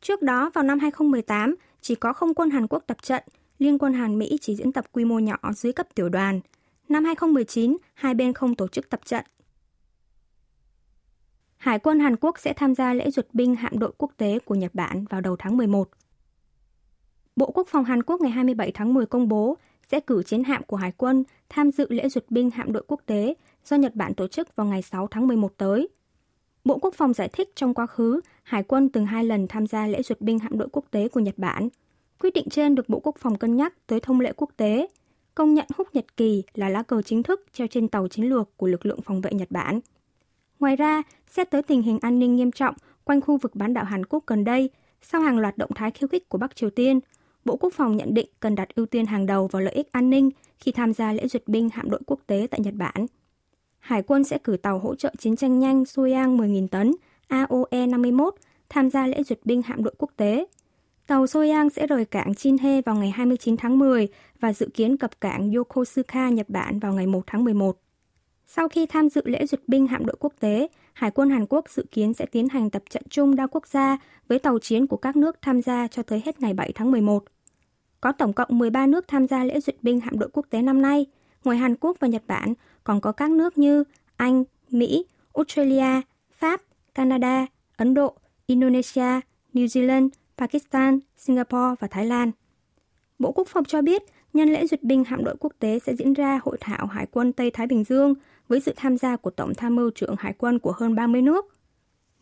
Trước 0.00 0.22
đó, 0.22 0.50
vào 0.54 0.64
năm 0.64 0.78
2018, 0.78 1.54
chỉ 1.80 1.94
có 1.94 2.12
không 2.12 2.34
quân 2.34 2.50
Hàn 2.50 2.66
Quốc 2.66 2.82
tập 2.86 3.02
trận, 3.02 3.22
Liên 3.58 3.78
quân 3.78 3.92
Hàn 3.92 4.18
Mỹ 4.18 4.38
chỉ 4.40 4.56
diễn 4.56 4.72
tập 4.72 4.84
quy 4.92 5.04
mô 5.04 5.18
nhỏ 5.18 5.36
dưới 5.54 5.72
cấp 5.72 5.86
tiểu 5.94 6.08
đoàn. 6.08 6.40
Năm 6.88 7.04
2019, 7.04 7.76
hai 7.94 8.14
bên 8.14 8.32
không 8.32 8.54
tổ 8.54 8.68
chức 8.68 8.90
tập 8.90 9.00
trận. 9.04 9.24
Hải 11.56 11.78
quân 11.78 12.00
Hàn 12.00 12.16
Quốc 12.16 12.38
sẽ 12.38 12.52
tham 12.52 12.74
gia 12.74 12.94
lễ 12.94 13.10
duyệt 13.10 13.26
binh 13.32 13.54
hạm 13.54 13.78
đội 13.78 13.92
quốc 13.98 14.12
tế 14.16 14.38
của 14.38 14.54
Nhật 14.54 14.74
Bản 14.74 15.04
vào 15.04 15.20
đầu 15.20 15.36
tháng 15.38 15.56
11. 15.56 15.88
Bộ 17.36 17.50
Quốc 17.54 17.68
phòng 17.68 17.84
Hàn 17.84 18.02
Quốc 18.02 18.20
ngày 18.20 18.30
27 18.30 18.72
tháng 18.72 18.94
10 18.94 19.06
công 19.06 19.28
bố 19.28 19.56
sẽ 19.88 20.00
cử 20.00 20.22
chiến 20.22 20.44
hạm 20.44 20.62
của 20.62 20.76
Hải 20.76 20.92
quân 20.92 21.24
tham 21.48 21.70
dự 21.70 21.86
lễ 21.90 22.08
duyệt 22.08 22.24
binh 22.30 22.50
hạm 22.50 22.72
đội 22.72 22.84
quốc 22.86 23.00
tế 23.06 23.34
do 23.64 23.76
Nhật 23.76 23.94
Bản 23.94 24.14
tổ 24.14 24.28
chức 24.28 24.56
vào 24.56 24.66
ngày 24.66 24.82
6 24.82 25.06
tháng 25.10 25.26
11 25.26 25.52
tới. 25.56 25.88
Bộ 26.66 26.78
Quốc 26.78 26.94
phòng 26.94 27.12
giải 27.12 27.28
thích 27.28 27.48
trong 27.54 27.74
quá 27.74 27.86
khứ, 27.86 28.20
Hải 28.42 28.62
quân 28.62 28.88
từng 28.88 29.06
hai 29.06 29.24
lần 29.24 29.46
tham 29.48 29.66
gia 29.66 29.86
lễ 29.86 30.02
duyệt 30.02 30.20
binh 30.20 30.38
hạm 30.38 30.58
đội 30.58 30.68
quốc 30.72 30.84
tế 30.90 31.08
của 31.08 31.20
Nhật 31.20 31.38
Bản. 31.38 31.68
Quyết 32.20 32.34
định 32.34 32.48
trên 32.50 32.74
được 32.74 32.88
Bộ 32.88 33.00
Quốc 33.00 33.16
phòng 33.18 33.38
cân 33.38 33.56
nhắc 33.56 33.74
tới 33.86 34.00
thông 34.00 34.20
lệ 34.20 34.32
quốc 34.36 34.50
tế, 34.56 34.86
công 35.34 35.54
nhận 35.54 35.66
húc 35.76 35.94
Nhật 35.94 36.16
Kỳ 36.16 36.42
là 36.54 36.68
lá 36.68 36.82
cờ 36.82 37.02
chính 37.02 37.22
thức 37.22 37.46
treo 37.52 37.66
trên 37.66 37.88
tàu 37.88 38.08
chiến 38.08 38.28
lược 38.28 38.56
của 38.56 38.66
lực 38.66 38.86
lượng 38.86 39.00
phòng 39.02 39.20
vệ 39.20 39.30
Nhật 39.32 39.50
Bản. 39.50 39.80
Ngoài 40.60 40.76
ra, 40.76 41.02
xét 41.30 41.50
tới 41.50 41.62
tình 41.62 41.82
hình 41.82 41.98
an 42.02 42.18
ninh 42.18 42.36
nghiêm 42.36 42.52
trọng 42.52 42.74
quanh 43.04 43.20
khu 43.20 43.36
vực 43.36 43.54
bán 43.54 43.74
đảo 43.74 43.84
Hàn 43.84 44.06
Quốc 44.06 44.24
gần 44.26 44.44
đây, 44.44 44.70
sau 45.02 45.20
hàng 45.20 45.38
loạt 45.38 45.58
động 45.58 45.70
thái 45.74 45.90
khiêu 45.90 46.08
khích 46.08 46.28
của 46.28 46.38
Bắc 46.38 46.56
Triều 46.56 46.70
Tiên, 46.70 47.00
Bộ 47.44 47.56
Quốc 47.56 47.72
phòng 47.72 47.96
nhận 47.96 48.14
định 48.14 48.28
cần 48.40 48.54
đặt 48.54 48.68
ưu 48.74 48.86
tiên 48.86 49.06
hàng 49.06 49.26
đầu 49.26 49.46
vào 49.46 49.62
lợi 49.62 49.74
ích 49.74 49.92
an 49.92 50.10
ninh 50.10 50.30
khi 50.58 50.72
tham 50.72 50.92
gia 50.92 51.12
lễ 51.12 51.28
duyệt 51.28 51.48
binh 51.48 51.68
hạm 51.72 51.90
đội 51.90 52.00
quốc 52.06 52.20
tế 52.26 52.46
tại 52.50 52.60
Nhật 52.60 52.74
Bản. 52.74 53.06
Hải 53.86 54.02
quân 54.02 54.24
sẽ 54.24 54.38
cử 54.38 54.56
tàu 54.56 54.78
hỗ 54.78 54.94
trợ 54.94 55.12
chiến 55.18 55.36
tranh 55.36 55.58
nhanh 55.58 55.84
Soyang 55.84 56.38
10.000 56.38 56.68
tấn 56.68 56.92
AOE 57.28 57.86
51 57.86 58.34
tham 58.68 58.90
gia 58.90 59.06
lễ 59.06 59.22
duyệt 59.22 59.40
binh 59.44 59.62
hạm 59.62 59.84
đội 59.84 59.94
quốc 59.98 60.10
tế. 60.16 60.46
Tàu 61.06 61.26
Soyang 61.26 61.70
sẽ 61.70 61.86
rời 61.86 62.04
cảng 62.04 62.34
Chinhe 62.34 62.82
vào 62.82 62.96
ngày 62.96 63.10
29 63.10 63.56
tháng 63.56 63.78
10 63.78 64.08
và 64.40 64.52
dự 64.52 64.68
kiến 64.74 64.96
cập 64.96 65.20
cảng 65.20 65.52
Yokosuka, 65.52 66.28
Nhật 66.28 66.48
Bản 66.48 66.78
vào 66.78 66.92
ngày 66.92 67.06
1 67.06 67.22
tháng 67.26 67.44
11. 67.44 67.78
Sau 68.46 68.68
khi 68.68 68.86
tham 68.86 69.08
dự 69.10 69.22
lễ 69.24 69.46
duyệt 69.46 69.60
binh 69.66 69.86
hạm 69.86 70.06
đội 70.06 70.16
quốc 70.20 70.32
tế, 70.40 70.68
Hải 70.92 71.10
quân 71.10 71.30
Hàn 71.30 71.46
Quốc 71.46 71.70
dự 71.70 71.84
kiến 71.90 72.14
sẽ 72.14 72.26
tiến 72.26 72.48
hành 72.48 72.70
tập 72.70 72.82
trận 72.90 73.02
chung 73.10 73.36
đa 73.36 73.46
quốc 73.46 73.66
gia 73.66 73.98
với 74.28 74.38
tàu 74.38 74.58
chiến 74.58 74.86
của 74.86 74.96
các 74.96 75.16
nước 75.16 75.36
tham 75.42 75.62
gia 75.62 75.88
cho 75.88 76.02
tới 76.02 76.22
hết 76.24 76.40
ngày 76.40 76.54
7 76.54 76.72
tháng 76.74 76.90
11. 76.90 77.24
Có 78.00 78.12
tổng 78.12 78.32
cộng 78.32 78.58
13 78.58 78.86
nước 78.86 79.08
tham 79.08 79.26
gia 79.26 79.44
lễ 79.44 79.60
duyệt 79.60 79.76
binh 79.82 80.00
hạm 80.00 80.18
đội 80.18 80.28
quốc 80.32 80.46
tế 80.50 80.62
năm 80.62 80.82
nay. 80.82 81.06
Ngoài 81.44 81.58
Hàn 81.58 81.76
Quốc 81.80 81.96
và 82.00 82.08
Nhật 82.08 82.22
Bản, 82.26 82.54
còn 82.86 83.00
có 83.00 83.12
các 83.12 83.30
nước 83.30 83.58
như 83.58 83.84
Anh, 84.16 84.44
Mỹ, 84.70 85.04
Australia, 85.34 86.00
Pháp, 86.32 86.60
Canada, 86.94 87.46
Ấn 87.76 87.94
Độ, 87.94 88.14
Indonesia, 88.46 89.20
New 89.54 89.66
Zealand, 89.66 90.08
Pakistan, 90.38 90.98
Singapore 91.16 91.74
và 91.80 91.88
Thái 91.88 92.06
Lan. 92.06 92.30
Bộ 93.18 93.32
Quốc 93.32 93.48
phòng 93.48 93.64
cho 93.64 93.82
biết, 93.82 94.02
nhân 94.32 94.48
lễ 94.48 94.66
duyệt 94.66 94.82
binh 94.82 95.04
hạm 95.04 95.24
đội 95.24 95.36
quốc 95.40 95.52
tế 95.58 95.78
sẽ 95.78 95.94
diễn 95.96 96.12
ra 96.12 96.40
hội 96.42 96.56
thảo 96.60 96.86
Hải 96.86 97.06
quân 97.06 97.32
Tây 97.32 97.50
Thái 97.50 97.66
Bình 97.66 97.84
Dương 97.84 98.14
với 98.48 98.60
sự 98.60 98.72
tham 98.76 98.98
gia 98.98 99.16
của 99.16 99.30
Tổng 99.30 99.54
tham 99.54 99.76
mưu 99.76 99.90
trưởng 99.90 100.14
Hải 100.18 100.32
quân 100.32 100.58
của 100.58 100.72
hơn 100.76 100.94
30 100.94 101.22
nước. 101.22 101.46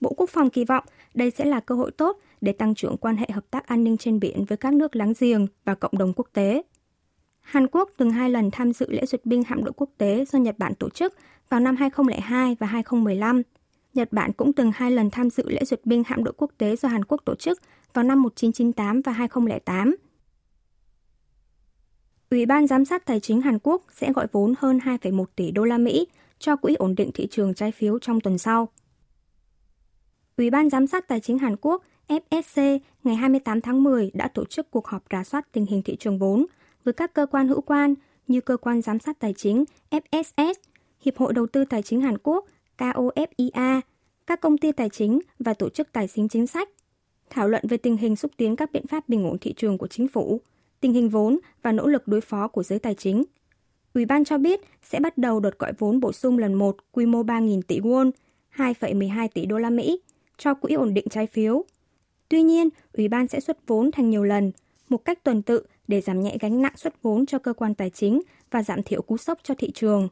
Bộ 0.00 0.14
Quốc 0.16 0.30
phòng 0.30 0.50
kỳ 0.50 0.64
vọng 0.64 0.84
đây 1.14 1.30
sẽ 1.30 1.44
là 1.44 1.60
cơ 1.60 1.74
hội 1.74 1.90
tốt 1.90 2.18
để 2.40 2.52
tăng 2.52 2.74
trưởng 2.74 2.96
quan 2.96 3.16
hệ 3.16 3.26
hợp 3.32 3.44
tác 3.50 3.66
an 3.66 3.84
ninh 3.84 3.96
trên 3.96 4.20
biển 4.20 4.44
với 4.44 4.56
các 4.56 4.72
nước 4.72 4.96
láng 4.96 5.12
giềng 5.18 5.46
và 5.64 5.74
cộng 5.74 5.98
đồng 5.98 6.12
quốc 6.16 6.28
tế. 6.32 6.62
Hàn 7.44 7.66
Quốc 7.66 7.90
từng 7.96 8.10
hai 8.10 8.30
lần 8.30 8.50
tham 8.50 8.72
dự 8.72 8.86
lễ 8.90 9.06
duyệt 9.06 9.26
binh 9.26 9.42
hạm 9.42 9.64
đội 9.64 9.72
quốc 9.76 9.90
tế 9.98 10.24
do 10.24 10.38
Nhật 10.38 10.58
Bản 10.58 10.74
tổ 10.74 10.90
chức 10.90 11.14
vào 11.48 11.60
năm 11.60 11.76
2002 11.76 12.56
và 12.60 12.66
2015. 12.66 13.42
Nhật 13.94 14.12
Bản 14.12 14.32
cũng 14.32 14.52
từng 14.52 14.72
hai 14.74 14.90
lần 14.90 15.10
tham 15.10 15.30
dự 15.30 15.48
lễ 15.48 15.64
duyệt 15.64 15.80
binh 15.84 16.02
hạm 16.06 16.24
đội 16.24 16.34
quốc 16.36 16.50
tế 16.58 16.76
do 16.76 16.88
Hàn 16.88 17.04
Quốc 17.04 17.20
tổ 17.24 17.34
chức 17.34 17.62
vào 17.94 18.04
năm 18.04 18.22
1998 18.22 19.02
và 19.02 19.12
2008. 19.12 19.96
Ủy 22.30 22.46
ban 22.46 22.66
Giám 22.66 22.84
sát 22.84 23.06
Tài 23.06 23.20
chính 23.20 23.40
Hàn 23.40 23.58
Quốc 23.58 23.82
sẽ 23.92 24.12
gọi 24.12 24.26
vốn 24.32 24.54
hơn 24.58 24.78
2,1 24.78 25.24
tỷ 25.36 25.50
đô 25.50 25.64
la 25.64 25.78
Mỹ 25.78 26.06
cho 26.38 26.56
Quỹ 26.56 26.74
ổn 26.74 26.94
định 26.94 27.10
thị 27.14 27.26
trường 27.30 27.54
trái 27.54 27.72
phiếu 27.72 27.98
trong 27.98 28.20
tuần 28.20 28.38
sau. 28.38 28.68
Ủy 30.36 30.50
ban 30.50 30.70
Giám 30.70 30.86
sát 30.86 31.08
Tài 31.08 31.20
chính 31.20 31.38
Hàn 31.38 31.56
Quốc 31.56 31.82
FSC 32.08 32.78
ngày 33.04 33.16
28 33.16 33.60
tháng 33.60 33.82
10 33.82 34.10
đã 34.14 34.28
tổ 34.28 34.44
chức 34.44 34.70
cuộc 34.70 34.86
họp 34.86 35.04
rà 35.10 35.24
soát 35.24 35.52
tình 35.52 35.66
hình 35.66 35.82
thị 35.82 35.96
trường 35.96 36.18
vốn 36.18 36.46
với 36.84 36.94
các 36.94 37.14
cơ 37.14 37.26
quan 37.26 37.48
hữu 37.48 37.60
quan 37.60 37.94
như 38.28 38.40
Cơ 38.40 38.56
quan 38.56 38.82
Giám 38.82 38.98
sát 38.98 39.18
Tài 39.18 39.34
chính 39.36 39.64
FSS, 39.90 40.54
Hiệp 41.00 41.16
hội 41.16 41.32
Đầu 41.32 41.46
tư 41.46 41.64
Tài 41.64 41.82
chính 41.82 42.00
Hàn 42.00 42.18
Quốc 42.18 42.46
KOFIA, 42.78 43.80
các 44.26 44.40
công 44.40 44.58
ty 44.58 44.72
tài 44.72 44.88
chính 44.88 45.20
và 45.38 45.54
tổ 45.54 45.68
chức 45.68 45.92
tài 45.92 46.08
chính 46.08 46.28
chính 46.28 46.46
sách, 46.46 46.68
thảo 47.30 47.48
luận 47.48 47.64
về 47.68 47.76
tình 47.76 47.96
hình 47.96 48.16
xúc 48.16 48.30
tiến 48.36 48.56
các 48.56 48.72
biện 48.72 48.86
pháp 48.86 49.08
bình 49.08 49.24
ổn 49.24 49.38
thị 49.38 49.54
trường 49.56 49.78
của 49.78 49.86
chính 49.86 50.08
phủ, 50.08 50.40
tình 50.80 50.92
hình 50.92 51.08
vốn 51.08 51.38
và 51.62 51.72
nỗ 51.72 51.86
lực 51.86 52.08
đối 52.08 52.20
phó 52.20 52.48
của 52.48 52.62
giới 52.62 52.78
tài 52.78 52.94
chính. 52.94 53.24
Ủy 53.94 54.04
ban 54.04 54.24
cho 54.24 54.38
biết 54.38 54.60
sẽ 54.82 55.00
bắt 55.00 55.18
đầu 55.18 55.40
đợt 55.40 55.58
gọi 55.58 55.72
vốn 55.78 56.00
bổ 56.00 56.12
sung 56.12 56.38
lần 56.38 56.54
1 56.54 56.76
quy 56.92 57.06
mô 57.06 57.22
3.000 57.22 57.62
tỷ 57.62 57.80
won, 57.80 58.10
2,12 58.56 59.28
tỷ 59.34 59.46
đô 59.46 59.58
la 59.58 59.70
Mỹ 59.70 60.00
cho 60.38 60.54
quỹ 60.54 60.74
ổn 60.74 60.94
định 60.94 61.06
trái 61.10 61.26
phiếu. 61.26 61.64
Tuy 62.28 62.42
nhiên, 62.42 62.68
Ủy 62.92 63.08
ban 63.08 63.28
sẽ 63.28 63.40
xuất 63.40 63.66
vốn 63.66 63.90
thành 63.90 64.10
nhiều 64.10 64.24
lần, 64.24 64.52
một 64.88 65.04
cách 65.04 65.24
tuần 65.24 65.42
tự 65.42 65.66
để 65.88 66.00
giảm 66.00 66.20
nhẹ 66.20 66.36
gánh 66.40 66.62
nặng 66.62 66.76
xuất 66.76 67.02
vốn 67.02 67.26
cho 67.26 67.38
cơ 67.38 67.52
quan 67.52 67.74
tài 67.74 67.90
chính 67.90 68.22
và 68.50 68.62
giảm 68.62 68.82
thiểu 68.82 69.02
cú 69.02 69.16
sốc 69.16 69.38
cho 69.42 69.54
thị 69.58 69.70
trường. 69.70 70.08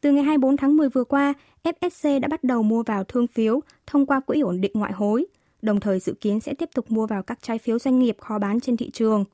Từ 0.00 0.12
ngày 0.12 0.24
24 0.24 0.56
tháng 0.56 0.76
10 0.76 0.88
vừa 0.88 1.04
qua, 1.04 1.34
FSC 1.64 2.20
đã 2.20 2.28
bắt 2.28 2.44
đầu 2.44 2.62
mua 2.62 2.82
vào 2.82 3.04
thương 3.04 3.26
phiếu 3.26 3.60
thông 3.86 4.06
qua 4.06 4.20
quỹ 4.20 4.40
ổn 4.40 4.60
định 4.60 4.72
ngoại 4.74 4.92
hối, 4.92 5.26
đồng 5.62 5.80
thời 5.80 6.00
dự 6.00 6.14
kiến 6.20 6.40
sẽ 6.40 6.54
tiếp 6.54 6.68
tục 6.74 6.90
mua 6.90 7.06
vào 7.06 7.22
các 7.22 7.38
trái 7.42 7.58
phiếu 7.58 7.78
doanh 7.78 7.98
nghiệp 7.98 8.16
khó 8.20 8.38
bán 8.38 8.60
trên 8.60 8.76
thị 8.76 8.90
trường. 8.90 9.24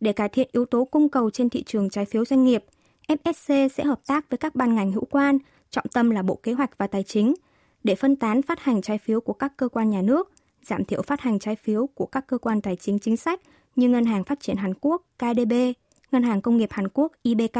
Để 0.00 0.12
cải 0.12 0.28
thiện 0.28 0.48
yếu 0.52 0.64
tố 0.64 0.84
cung 0.84 1.08
cầu 1.08 1.30
trên 1.30 1.48
thị 1.48 1.62
trường 1.62 1.90
trái 1.90 2.04
phiếu 2.04 2.24
doanh 2.24 2.44
nghiệp, 2.44 2.64
FSC 3.08 3.68
sẽ 3.68 3.84
hợp 3.84 4.00
tác 4.06 4.30
với 4.30 4.38
các 4.38 4.54
ban 4.54 4.74
ngành 4.74 4.92
hữu 4.92 5.04
quan, 5.04 5.38
trọng 5.70 5.86
tâm 5.92 6.10
là 6.10 6.22
Bộ 6.22 6.34
Kế 6.42 6.52
hoạch 6.52 6.78
và 6.78 6.86
Tài 6.86 7.02
chính, 7.02 7.34
để 7.84 7.94
phân 7.94 8.16
tán 8.16 8.42
phát 8.42 8.60
hành 8.60 8.82
trái 8.82 8.98
phiếu 8.98 9.20
của 9.20 9.32
các 9.32 9.56
cơ 9.56 9.68
quan 9.68 9.90
nhà 9.90 10.02
nước, 10.02 10.32
giảm 10.62 10.84
thiểu 10.84 11.02
phát 11.02 11.20
hành 11.20 11.38
trái 11.38 11.56
phiếu 11.56 11.86
của 11.86 12.06
các 12.06 12.26
cơ 12.26 12.38
quan 12.38 12.60
tài 12.60 12.76
chính 12.76 12.98
chính 12.98 13.16
sách 13.16 13.40
như 13.76 13.88
Ngân 13.88 14.04
hàng 14.04 14.24
Phát 14.24 14.40
triển 14.40 14.56
Hàn 14.56 14.74
Quốc 14.80 15.02
KDB, 15.18 15.52
Ngân 16.12 16.22
hàng 16.22 16.40
Công 16.40 16.56
nghiệp 16.56 16.68
Hàn 16.72 16.88
Quốc 16.88 17.12
IBK. 17.22 17.58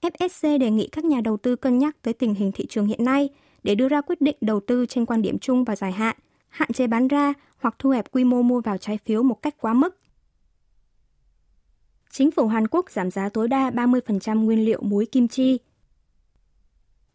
FSC 0.00 0.58
đề 0.58 0.70
nghị 0.70 0.88
các 0.92 1.04
nhà 1.04 1.20
đầu 1.20 1.36
tư 1.36 1.56
cân 1.56 1.78
nhắc 1.78 1.96
tới 2.02 2.14
tình 2.14 2.34
hình 2.34 2.52
thị 2.52 2.66
trường 2.66 2.86
hiện 2.86 3.04
nay 3.04 3.28
để 3.62 3.74
đưa 3.74 3.88
ra 3.88 4.00
quyết 4.00 4.20
định 4.20 4.36
đầu 4.40 4.60
tư 4.60 4.86
trên 4.86 5.06
quan 5.06 5.22
điểm 5.22 5.38
chung 5.38 5.64
và 5.64 5.76
dài 5.76 5.92
hạn, 5.92 6.16
hạn 6.48 6.72
chế 6.72 6.86
bán 6.86 7.08
ra 7.08 7.32
hoặc 7.58 7.74
thu 7.78 7.90
hẹp 7.90 8.12
quy 8.12 8.24
mô 8.24 8.42
mua 8.42 8.60
vào 8.60 8.78
trái 8.78 8.98
phiếu 9.04 9.22
một 9.22 9.42
cách 9.42 9.54
quá 9.60 9.74
mức. 9.74 9.96
Chính 12.10 12.30
phủ 12.30 12.46
Hàn 12.46 12.68
Quốc 12.68 12.90
giảm 12.90 13.10
giá 13.10 13.28
tối 13.28 13.48
đa 13.48 13.70
30% 13.70 14.44
nguyên 14.44 14.64
liệu 14.64 14.80
muối 14.82 15.06
kim 15.06 15.28
chi. 15.28 15.58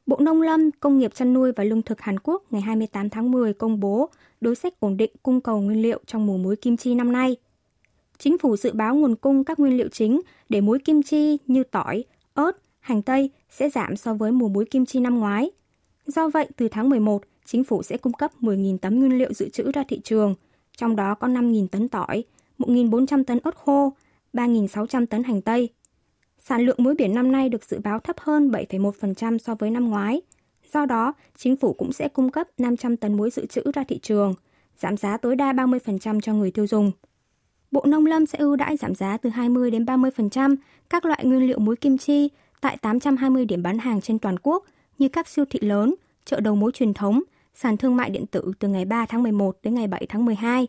Bộ 0.06 0.18
Nông 0.20 0.42
lâm, 0.42 0.72
Công 0.72 0.98
nghiệp 0.98 1.16
chăn 1.16 1.34
nuôi 1.34 1.52
và 1.52 1.64
Lương 1.64 1.82
thực 1.82 2.02
Hàn 2.02 2.20
Quốc 2.20 2.44
ngày 2.52 2.62
28 2.62 3.10
tháng 3.10 3.32
10 3.32 3.54
công 3.54 3.80
bố 3.80 4.10
đối 4.42 4.56
sách 4.56 4.80
ổn 4.80 4.98
định 4.98 5.12
cung 5.24 5.42
cầu 5.42 5.62
nguyên 5.62 5.82
liệu 5.82 6.00
trong 6.06 6.26
mùa 6.26 6.38
muối 6.38 6.56
kim 6.56 6.78
chi 6.78 6.96
năm 6.96 7.12
nay. 7.12 7.36
Chính 8.24 8.38
phủ 8.38 8.58
dự 8.58 8.72
báo 8.74 8.96
nguồn 8.96 9.16
cung 9.16 9.44
các 9.44 9.60
nguyên 9.60 9.78
liệu 9.78 9.88
chính 9.88 10.22
để 10.50 10.62
muối 10.62 10.80
kim 10.80 11.02
chi 11.04 11.38
như 11.48 11.64
tỏi, 11.64 12.04
ớt, 12.34 12.52
hành 12.80 13.02
tây 13.02 13.30
sẽ 13.50 13.70
giảm 13.70 13.96
so 13.96 14.14
với 14.14 14.32
mùa 14.32 14.48
muối 14.48 14.66
kim 14.66 14.86
chi 14.86 15.00
năm 15.00 15.20
ngoái. 15.20 15.52
Do 16.06 16.30
vậy, 16.30 16.48
từ 16.58 16.68
tháng 16.68 16.90
11, 16.90 17.24
chính 17.46 17.64
phủ 17.64 17.84
sẽ 17.84 17.98
cung 17.98 18.14
cấp 18.14 18.32
10.000 18.42 18.78
tấn 18.78 19.00
nguyên 19.00 19.18
liệu 19.18 19.34
dự 19.34 19.50
trữ 19.50 19.72
ra 19.72 19.84
thị 19.88 20.02
trường, 20.04 20.36
trong 20.78 20.96
đó 20.96 21.16
có 21.16 21.28
5.000 21.28 21.68
tấn 21.68 21.88
tỏi, 21.88 22.24
1.400 22.60 23.24
tấn 23.24 23.40
ớt 23.44 23.56
khô, 23.56 23.94
3.600 24.34 25.06
tấn 25.06 25.24
hành 25.24 25.42
tây. 25.42 25.70
Sản 26.40 26.62
lượng 26.62 26.78
muối 26.80 26.96
biển 26.96 27.16
năm 27.16 27.32
nay 27.32 27.50
được 27.50 27.64
dự 27.64 27.80
báo 27.80 28.00
thấp 28.00 28.20
hơn 28.20 28.52
7,1% 28.52 29.38
so 29.38 29.56
với 29.56 29.72
năm 29.72 29.90
ngoái. 29.90 30.22
Do 30.74 30.86
đó, 30.86 31.14
chính 31.38 31.56
phủ 31.56 31.74
cũng 31.74 31.94
sẽ 31.94 32.08
cung 32.08 32.32
cấp 32.32 32.48
500 32.58 32.98
tấn 32.98 33.18
muối 33.18 33.30
dự 33.30 33.46
trữ 33.46 33.62
ra 33.74 33.84
thị 33.88 34.00
trường, 34.00 34.34
giảm 34.78 34.98
giá 34.98 35.18
tối 35.18 35.36
đa 35.36 35.54
30% 35.54 36.20
cho 36.20 36.34
người 36.34 36.52
tiêu 36.52 36.68
dùng. 36.68 36.92
Bộ 37.72 37.84
Nông 37.88 38.06
lâm 38.06 38.26
sẽ 38.26 38.38
ưu 38.38 38.56
đãi 38.56 38.78
giảm 38.78 38.96
giá 38.96 39.18
từ 39.18 39.30
20 39.30 39.72
đến 39.72 39.86
30% 39.86 40.56
các 40.90 41.06
loại 41.06 41.26
nguyên 41.26 41.48
liệu 41.48 41.60
muối 41.60 41.76
kim 41.76 41.98
chi 41.98 42.30
tại 42.62 42.78
820 42.78 43.46
điểm 43.46 43.64
bán 43.64 43.78
hàng 43.78 44.02
trên 44.02 44.20
toàn 44.20 44.36
quốc 44.44 44.66
như 44.98 45.10
các 45.10 45.28
siêu 45.28 45.46
thị 45.50 45.60
lớn, 45.62 45.96
chợ 46.26 46.40
đầu 46.40 46.56
mối 46.56 46.72
truyền 46.72 46.94
thống, 46.94 47.22
sàn 47.54 47.78
thương 47.78 47.96
mại 47.96 48.10
điện 48.10 48.26
tử 48.26 48.52
từ 48.60 48.68
ngày 48.68 48.86
3 48.86 49.06
tháng 49.06 49.24
11 49.24 49.58
đến 49.64 49.74
ngày 49.74 49.88
7 49.88 50.06
tháng 50.10 50.26
12. 50.26 50.68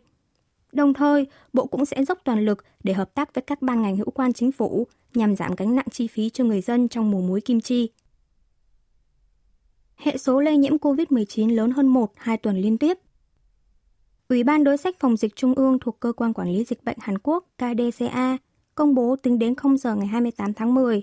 Đồng 0.71 0.93
thời, 0.93 1.27
Bộ 1.53 1.65
cũng 1.65 1.85
sẽ 1.85 2.05
dốc 2.05 2.19
toàn 2.23 2.45
lực 2.45 2.65
để 2.83 2.93
hợp 2.93 3.13
tác 3.13 3.33
với 3.33 3.41
các 3.41 3.61
ban 3.61 3.81
ngành 3.81 3.97
hữu 3.97 4.09
quan 4.09 4.33
chính 4.33 4.51
phủ 4.51 4.87
nhằm 5.13 5.35
giảm 5.35 5.55
gánh 5.55 5.75
nặng 5.75 5.85
chi 5.91 6.07
phí 6.07 6.29
cho 6.29 6.43
người 6.43 6.61
dân 6.61 6.87
trong 6.87 7.11
mùa 7.11 7.21
muối 7.21 7.41
kim 7.41 7.61
chi. 7.61 7.89
Hệ 9.95 10.17
số 10.17 10.39
lây 10.39 10.57
nhiễm 10.57 10.77
COVID-19 10.77 11.55
lớn 11.55 11.71
hơn 11.71 11.87
1 11.87 12.11
2 12.15 12.37
tuần 12.37 12.57
liên 12.57 12.77
tiếp. 12.77 12.97
Ủy 14.29 14.43
ban 14.43 14.63
đối 14.63 14.77
sách 14.77 14.95
phòng 14.99 15.17
dịch 15.17 15.35
trung 15.35 15.53
ương 15.53 15.79
thuộc 15.79 15.99
Cơ 15.99 16.13
quan 16.13 16.33
Quản 16.33 16.47
lý 16.47 16.63
Dịch 16.63 16.83
bệnh 16.83 16.97
Hàn 17.01 17.17
Quốc 17.17 17.45
KDCA 17.57 18.37
công 18.75 18.95
bố 18.95 19.15
tính 19.15 19.39
đến 19.39 19.55
0 19.55 19.77
giờ 19.77 19.95
ngày 19.95 20.07
28 20.07 20.53
tháng 20.53 20.73
10, 20.73 21.01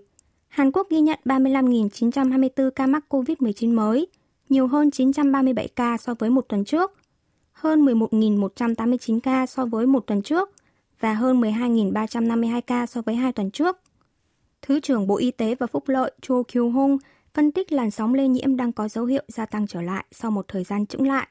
Hàn 0.49 0.73
Quốc 0.73 0.87
ghi 0.91 1.01
nhận 1.01 1.19
35.924 1.25 2.71
ca 2.71 2.87
mắc 2.87 3.05
COVID-19 3.09 3.75
mới, 3.75 4.07
nhiều 4.49 4.67
hơn 4.67 4.91
937 4.91 5.69
ca 5.69 5.97
so 5.97 6.15
với 6.19 6.31
một 6.31 6.45
tuần 6.49 6.65
trước, 6.65 6.93
hơn 7.53 7.85
11.189 7.85 9.21
ca 9.21 9.47
so 9.47 9.67
với 9.67 9.87
một 9.87 10.07
tuần 10.07 10.23
trước 10.23 10.51
và 11.01 11.15
hơn 11.15 11.41
12.352 11.41 12.61
ca 12.61 12.87
so 12.87 13.03
với 13.03 13.15
hai 13.15 13.33
tuần 13.33 13.51
trước. 13.51 13.81
Thứ 14.63 14.81
trưởng 14.81 15.07
Bộ 15.07 15.17
Y 15.17 15.31
tế 15.31 15.55
và 15.55 15.67
Phúc 15.67 15.89
lợi 15.89 16.13
Cho 16.23 16.43
Kyu 16.43 16.71
Hong 16.71 16.99
phân 17.35 17.53
tích 17.53 17.73
làn 17.73 17.91
sóng 17.91 18.15
lây 18.15 18.29
nhiễm 18.29 18.57
đang 18.57 18.73
có 18.73 18.89
dấu 18.89 19.05
hiệu 19.05 19.23
gia 19.29 19.47
tăng 19.47 19.67
trở 19.67 19.83
lại 19.83 20.05
sau 20.13 20.31
một 20.31 20.49
thời 20.49 20.65
gian 20.65 20.87
chững 20.87 21.09
lại. 21.09 21.29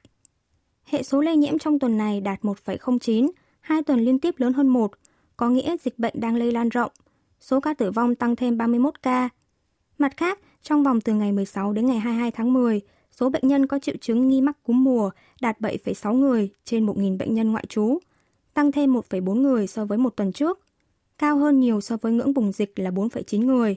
Hệ 0.89 1.03
số 1.03 1.21
lây 1.21 1.37
nhiễm 1.37 1.57
trong 1.57 1.79
tuần 1.79 1.97
này 1.97 2.21
đạt 2.21 2.41
1,09, 2.41 3.29
hai 3.61 3.83
tuần 3.83 3.99
liên 3.99 4.19
tiếp 4.19 4.35
lớn 4.37 4.53
hơn 4.53 4.67
1, 4.67 4.91
có 5.37 5.49
nghĩa 5.49 5.77
dịch 5.83 5.99
bệnh 5.99 6.13
đang 6.19 6.35
lây 6.35 6.51
lan 6.51 6.69
rộng. 6.69 6.91
Số 7.39 7.59
ca 7.59 7.73
tử 7.73 7.91
vong 7.91 8.15
tăng 8.15 8.35
thêm 8.35 8.57
31 8.57 8.93
ca. 9.03 9.29
Mặt 9.97 10.17
khác, 10.17 10.39
trong 10.61 10.83
vòng 10.83 11.01
từ 11.01 11.13
ngày 11.13 11.31
16 11.31 11.73
đến 11.73 11.85
ngày 11.85 11.99
22 11.99 12.31
tháng 12.31 12.53
10, 12.53 12.81
số 13.11 13.29
bệnh 13.29 13.47
nhân 13.47 13.67
có 13.67 13.79
triệu 13.79 13.95
chứng 14.01 14.27
nghi 14.27 14.41
mắc 14.41 14.57
cúm 14.63 14.83
mùa 14.83 15.09
đạt 15.41 15.59
7,6 15.59 16.13
người 16.13 16.49
trên 16.65 16.85
1.000 16.85 17.17
bệnh 17.17 17.33
nhân 17.33 17.51
ngoại 17.51 17.65
trú, 17.69 17.97
tăng 18.53 18.71
thêm 18.71 18.93
1,4 18.93 19.33
người 19.33 19.67
so 19.67 19.85
với 19.85 19.97
một 19.97 20.15
tuần 20.15 20.31
trước, 20.31 20.59
cao 21.17 21.37
hơn 21.37 21.59
nhiều 21.59 21.81
so 21.81 21.97
với 21.97 22.11
ngưỡng 22.11 22.33
bùng 22.33 22.51
dịch 22.51 22.79
là 22.79 22.89
4,9 22.89 23.45
người. 23.45 23.75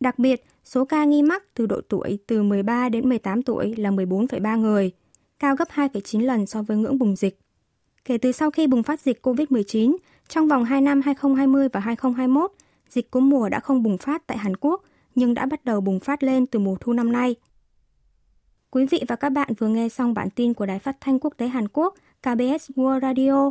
Đặc 0.00 0.18
biệt, 0.18 0.44
số 0.64 0.84
ca 0.84 1.04
nghi 1.04 1.22
mắc 1.22 1.54
từ 1.54 1.66
độ 1.66 1.80
tuổi 1.88 2.18
từ 2.26 2.42
13 2.42 2.88
đến 2.88 3.08
18 3.08 3.42
tuổi 3.42 3.74
là 3.76 3.90
14,3 3.90 4.58
người, 4.58 4.92
cao 5.38 5.56
gấp 5.56 5.68
2,9 5.68 6.24
lần 6.24 6.46
so 6.46 6.62
với 6.62 6.76
ngưỡng 6.76 6.98
bùng 6.98 7.16
dịch. 7.16 7.38
Kể 8.04 8.18
từ 8.18 8.32
sau 8.32 8.50
khi 8.50 8.66
bùng 8.66 8.82
phát 8.82 9.00
dịch 9.00 9.26
COVID-19, 9.26 9.96
trong 10.28 10.48
vòng 10.48 10.64
2 10.64 10.80
năm 10.80 11.00
2020 11.04 11.68
và 11.72 11.80
2021, 11.80 12.52
dịch 12.88 13.10
cúm 13.10 13.30
mùa 13.30 13.48
đã 13.48 13.60
không 13.60 13.82
bùng 13.82 13.98
phát 13.98 14.26
tại 14.26 14.38
Hàn 14.38 14.56
Quốc, 14.56 14.82
nhưng 15.14 15.34
đã 15.34 15.46
bắt 15.46 15.64
đầu 15.64 15.80
bùng 15.80 16.00
phát 16.00 16.22
lên 16.22 16.46
từ 16.46 16.58
mùa 16.58 16.76
thu 16.80 16.92
năm 16.92 17.12
nay. 17.12 17.36
Quý 18.70 18.86
vị 18.86 19.02
và 19.08 19.16
các 19.16 19.30
bạn 19.30 19.48
vừa 19.58 19.68
nghe 19.68 19.88
xong 19.88 20.14
bản 20.14 20.30
tin 20.30 20.54
của 20.54 20.66
Đài 20.66 20.78
Phát 20.78 20.96
thanh 21.00 21.18
Quốc 21.18 21.34
tế 21.36 21.48
Hàn 21.48 21.68
Quốc 21.68 21.94
KBS 22.22 22.70
World 22.76 23.00
Radio 23.00 23.50